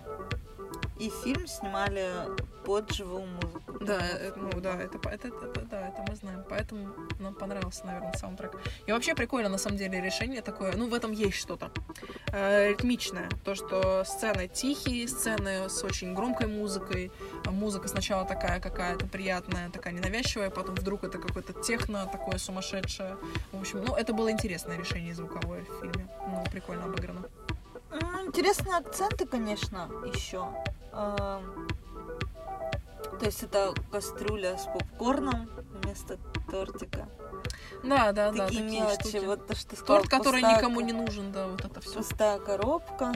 И 1.00 1.10
фильм 1.24 1.46
снимали 1.46 2.08
под 2.64 2.92
живую 2.92 3.26
музыку. 3.26 3.67
Да, 3.80 3.98
э, 4.00 4.32
ну 4.36 4.60
да, 4.60 4.74
это, 4.80 4.98
это, 5.08 5.28
это- 5.28 5.60
да, 5.70 5.88
это 5.88 6.04
мы 6.08 6.16
знаем. 6.16 6.44
Поэтому 6.48 6.94
нам 7.20 7.34
понравился, 7.34 7.86
наверное, 7.86 8.12
саундтрек. 8.14 8.52
И 8.86 8.92
вообще 8.92 9.14
прикольно, 9.14 9.48
на 9.48 9.58
самом 9.58 9.76
деле, 9.78 10.00
решение 10.00 10.42
такое. 10.42 10.72
Ну, 10.76 10.88
в 10.88 10.94
этом 10.94 11.12
есть 11.12 11.36
что-то. 11.36 11.70
Э, 12.32 12.68
ритмичное. 12.70 13.28
То, 13.44 13.54
что 13.54 14.04
сцены 14.04 14.48
тихие, 14.48 15.06
сцены 15.08 15.68
с 15.68 15.82
очень 15.84 16.14
громкой 16.14 16.46
музыкой. 16.48 17.10
А 17.44 17.50
Музыка 17.50 17.88
сначала 17.88 18.24
такая 18.24 18.60
какая-то 18.60 19.06
приятная, 19.06 19.70
такая 19.70 19.92
ненавязчивая, 19.92 20.50
потом 20.50 20.74
вдруг 20.74 21.04
это 21.04 21.18
какое-то 21.18 21.52
техно 21.52 22.06
такое 22.06 22.38
сумасшедшее. 22.38 23.16
В 23.52 23.60
общем, 23.60 23.82
ну, 23.84 23.94
это 23.94 24.12
было 24.12 24.30
интересное 24.30 24.78
решение 24.78 25.14
звуковое 25.14 25.64
в 25.64 25.80
фильме. 25.80 26.08
Ну, 26.28 26.44
прикольно 26.50 26.84
обыграно. 26.84 27.22
Интересные 28.26 28.76
акценты, 28.76 29.26
конечно, 29.26 29.88
еще. 30.14 30.46
То 33.18 33.26
есть 33.26 33.42
это 33.42 33.74
кастрюля 33.90 34.56
с 34.56 34.64
попкорном 34.66 35.48
вместо 35.82 36.18
тортика. 36.50 37.08
Да, 37.82 38.12
да, 38.12 38.30
да. 38.32 38.46
такие 38.46 38.62
мелочи. 38.62 39.08
штуки. 39.08 39.24
Вот 39.24 39.46
то, 39.46 39.54
что 39.56 39.70
ты 39.70 39.76
сказала, 39.76 40.00
Торт, 40.00 40.10
который 40.10 40.40
пустая 40.40 40.56
никому 40.56 40.76
ко- 40.80 40.84
не 40.86 40.92
нужен, 40.92 41.32
да, 41.32 41.46
вот 41.48 41.64
это 41.64 41.80
все. 41.80 41.94
Пустая 41.94 42.38
коробка 42.38 43.12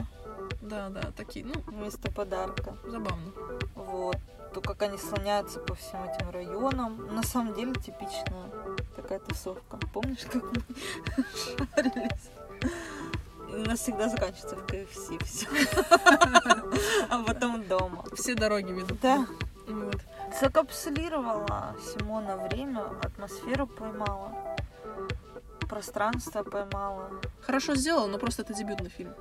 Да, 0.61 0.89
да, 0.89 1.11
такие, 1.15 1.45
ну, 1.45 1.53
вместо 1.67 2.11
подарка. 2.11 2.77
забавно. 2.85 3.31
Вот. 3.75 4.17
То, 4.53 4.61
как 4.61 4.81
они 4.83 4.97
слоняются 4.97 5.59
по 5.59 5.73
всем 5.75 6.03
этим 6.03 6.29
районам. 6.29 7.13
На 7.15 7.23
самом 7.23 7.53
деле 7.55 7.73
типичная 7.73 8.49
такая 8.95 9.19
тусовка. 9.19 9.77
Помнишь, 9.93 10.25
как 10.31 10.43
мы 10.43 11.25
шарились? 11.75 12.29
У 13.49 13.57
нас 13.67 13.79
всегда 13.79 14.09
заканчивается 14.09 14.55
в 14.55 14.65
КФС 14.65 15.09
все. 15.25 15.47
А 17.09 17.23
потом 17.23 17.63
дома. 17.67 18.03
Все 18.15 18.33
дороги 18.35 18.71
ведут. 18.71 18.99
Да. 19.01 19.27
Вот. 19.67 20.01
Закапсулировала 20.39 21.75
Симона 21.79 22.37
время, 22.37 22.81
атмосферу 23.01 23.67
поймала, 23.67 24.55
пространство 25.69 26.43
поймала. 26.43 27.09
Хорошо 27.41 27.75
сделал, 27.75 28.07
но 28.07 28.17
просто 28.17 28.41
это 28.41 28.53
дебютный 28.53 28.89
фильм. 28.89 29.13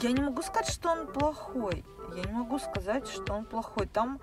Я 0.00 0.12
не 0.12 0.20
могу 0.20 0.42
сказать, 0.42 0.68
что 0.68 0.90
он 0.90 1.06
плохой. 1.06 1.84
Я 2.14 2.24
не 2.24 2.32
могу 2.32 2.58
сказать, 2.58 3.08
что 3.08 3.34
он 3.34 3.44
плохой. 3.44 3.86
Там 3.86 4.20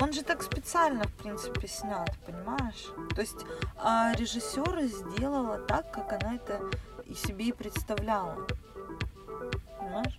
он 0.00 0.12
же 0.12 0.22
так 0.22 0.42
специально, 0.42 1.04
в 1.04 1.12
принципе, 1.14 1.68
снят, 1.68 2.10
понимаешь? 2.26 2.86
То 3.14 3.20
есть 3.20 3.44
а, 3.76 4.12
режиссер 4.16 4.82
сделала 4.84 5.58
так, 5.58 5.92
как 5.92 6.12
она 6.12 6.34
это 6.34 6.60
и 7.04 7.14
себе 7.14 7.46
и 7.46 7.52
представляла. 7.52 8.46
Понимаешь? 9.78 10.18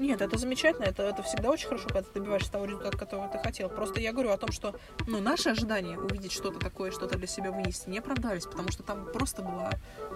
Нет, 0.00 0.22
это 0.22 0.38
замечательно, 0.38 0.84
это, 0.84 1.02
это 1.02 1.22
всегда 1.22 1.50
очень 1.50 1.68
хорошо, 1.68 1.86
когда 1.88 2.00
ты 2.00 2.14
добиваешься 2.14 2.50
того 2.50 2.64
результата, 2.64 2.96
которого 2.96 3.28
ты 3.28 3.38
хотел. 3.38 3.68
Просто 3.68 4.00
я 4.00 4.12
говорю 4.12 4.30
о 4.30 4.38
том, 4.38 4.50
что 4.50 4.74
ну, 5.06 5.20
наши 5.20 5.50
ожидания 5.50 5.98
увидеть 5.98 6.32
что-то 6.32 6.58
такое, 6.58 6.90
что-то 6.90 7.18
для 7.18 7.26
себя 7.26 7.52
вынести, 7.52 7.90
не 7.90 7.98
оправдались, 7.98 8.46
потому 8.46 8.70
что 8.70 8.82
там 8.82 9.04
просто 9.12 9.42
было 9.42 9.70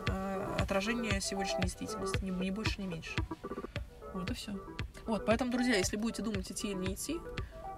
э, 0.09 0.57
отражение 0.59 1.21
сегодняшней 1.21 1.65
действительности, 1.65 2.25
ни, 2.25 2.31
ни 2.31 2.49
больше, 2.49 2.81
ни 2.81 2.87
меньше. 2.87 3.15
Вот 4.15 4.31
и 4.31 4.33
все. 4.33 4.59
Вот, 5.05 5.27
поэтому, 5.27 5.53
друзья, 5.53 5.77
если 5.77 5.99
будете 5.99 6.23
думать, 6.23 6.51
идти 6.51 6.69
или 6.69 6.79
не 6.79 6.95
идти, 6.95 7.21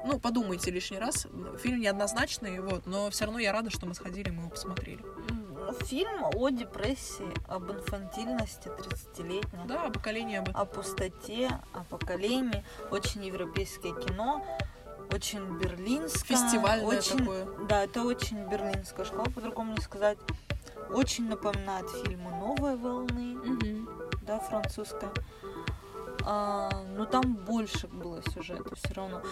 ну, 0.05 0.21
подумайте 0.21 0.71
лишний 0.71 1.01
раз. 1.01 1.27
Фильм 1.61 1.81
неоднозначный, 1.81 2.61
вот, 2.61 2.87
но 2.87 3.11
все 3.11 3.25
равно 3.25 3.40
я 3.40 3.51
рада, 3.51 3.71
что 3.71 3.85
мы 3.85 3.95
сходили, 3.95 4.31
мы 4.31 4.42
его 4.42 4.51
посмотрели. 4.51 5.01
Фильм 5.85 6.25
о 6.35 6.49
депрессии, 6.51 7.29
об 7.49 7.71
инфантильности 7.71 8.69
30-летней. 8.69 9.61
Да, 9.67 9.85
о 9.87 9.91
поколении 9.91 10.37
об 10.39 10.49
этом. 10.49 10.61
о 10.61 10.65
пустоте, 10.65 11.51
о 11.73 11.85
поколении, 11.85 12.65
очень 12.91 13.25
европейское 13.25 13.93
кино. 13.93 14.45
очень 15.13 15.59
берлинская. 15.59 16.37
Фестивальное 16.37 16.99
очень, 16.99 17.19
такое. 17.19 17.47
Да, 17.69 17.85
это 17.85 18.03
очень 18.03 18.45
берлинская 18.49 19.05
школа, 19.05 19.25
по-другому 19.35 19.73
не 19.75 19.81
сказать. 19.81 20.19
Очень 20.91 21.29
напоминает 21.29 21.89
фильмы 21.91 22.31
«Новой 22.33 22.77
волны», 22.77 23.35
Мгм. 23.37 23.89
да, 24.23 24.39
французская. 24.41 25.11
А, 26.25 26.69
но 26.97 27.07
там 27.07 27.35
больше 27.35 27.87
было 27.87 28.21
сюжета 28.35 28.75
все 28.75 28.95
равно. 28.95 29.23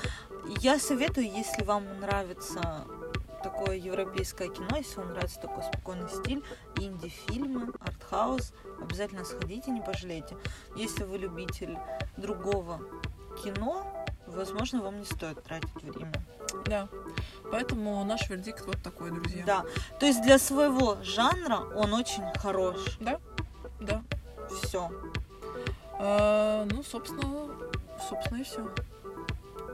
Я 0.61 0.79
советую, 0.79 1.27
если 1.31 1.65
вам 1.65 2.01
нравится 2.01 2.85
такое 3.45 3.77
европейское 3.77 4.49
кино, 4.49 4.79
если 4.79 4.97
вам 4.97 5.11
нравится 5.11 5.39
такой 5.39 5.63
спокойный 5.63 6.09
стиль, 6.09 6.43
инди-фильмы, 6.77 7.73
артхаус, 7.81 8.55
обязательно 8.81 9.25
сходите, 9.25 9.71
не 9.71 9.83
пожалеете. 9.83 10.37
Если 10.77 11.05
вы 11.05 11.19
любитель 11.19 11.77
другого 12.17 12.81
кино, 13.43 13.87
возможно, 14.27 14.81
вам 14.83 14.99
не 14.99 15.05
стоит 15.05 15.43
тратить 15.43 15.75
время. 15.83 16.13
Да. 16.65 16.89
Поэтому 17.51 18.03
наш 18.05 18.31
вердикт 18.31 18.65
вот 18.65 18.83
такой, 18.83 19.11
друзья. 19.11 19.45
Да. 19.45 19.65
То 20.01 20.07
есть 20.07 20.23
для 20.23 20.39
своего 20.39 20.97
жанра 21.03 21.59
он 21.77 21.93
очень 21.93 22.25
хорош. 22.41 22.99
Да. 23.01 24.03
Все. 24.63 24.91
А, 25.99 26.67
ну, 26.71 26.83
собственно, 26.83 27.51
собственно 28.09 28.41
и 28.41 28.45
все. 28.45 28.67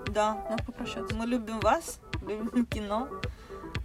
Да. 0.09 0.45
Надо 0.51 0.65
попрощаться. 0.65 1.15
Мы 1.15 1.27
любим 1.27 1.61
вас, 1.61 2.01
любим 2.23 2.67
кино. 2.67 3.09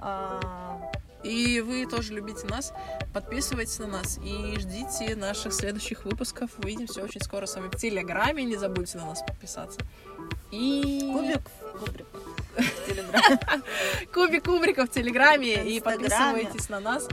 А, 0.08 0.92
И 1.24 1.60
вы 1.62 1.88
тоже 1.88 2.14
любите 2.14 2.46
нас. 2.46 2.72
Подписывайтесь 3.12 3.80
на 3.80 3.88
нас 3.88 4.20
и 4.24 4.56
ждите 4.60 5.16
наших 5.16 5.52
следующих 5.52 6.06
выпусков. 6.06 6.52
Увидимся 6.60 7.04
очень 7.04 7.22
скоро 7.22 7.48
с 7.48 7.56
вами 7.56 7.70
в 7.70 7.76
Телеграме. 7.76 8.44
Не 8.44 8.56
забудьте 8.56 9.00
на 9.00 9.08
нас 9.08 9.24
подписаться. 9.24 9.80
И... 10.52 11.12
Кубик, 11.12 11.42
кубрик. 11.80 12.06
в 12.56 12.88
Телеграме. 12.88 13.64
Кубик 14.14 14.46
Кубрика 14.46 14.86
в 14.86 14.90
Телеграме. 14.90 15.66
И 15.66 15.82
подписывайтесь 15.82 16.70
на 16.70 16.80
нас. 16.80 17.08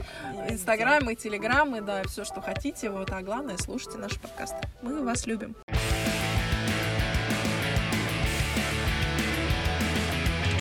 Инстаграмы, 0.51 1.15
Телеграмы, 1.15 1.81
да, 1.81 2.03
все, 2.05 2.25
что 2.27 2.43
хотите. 2.43 2.91
Вот, 2.91 3.11
а 3.11 3.23
главное, 3.23 3.57
слушайте 3.57 3.97
наши 3.97 4.21
подкасты. 4.21 4.69
Мы 4.83 5.03
вас 5.03 5.27
любим. 5.27 5.57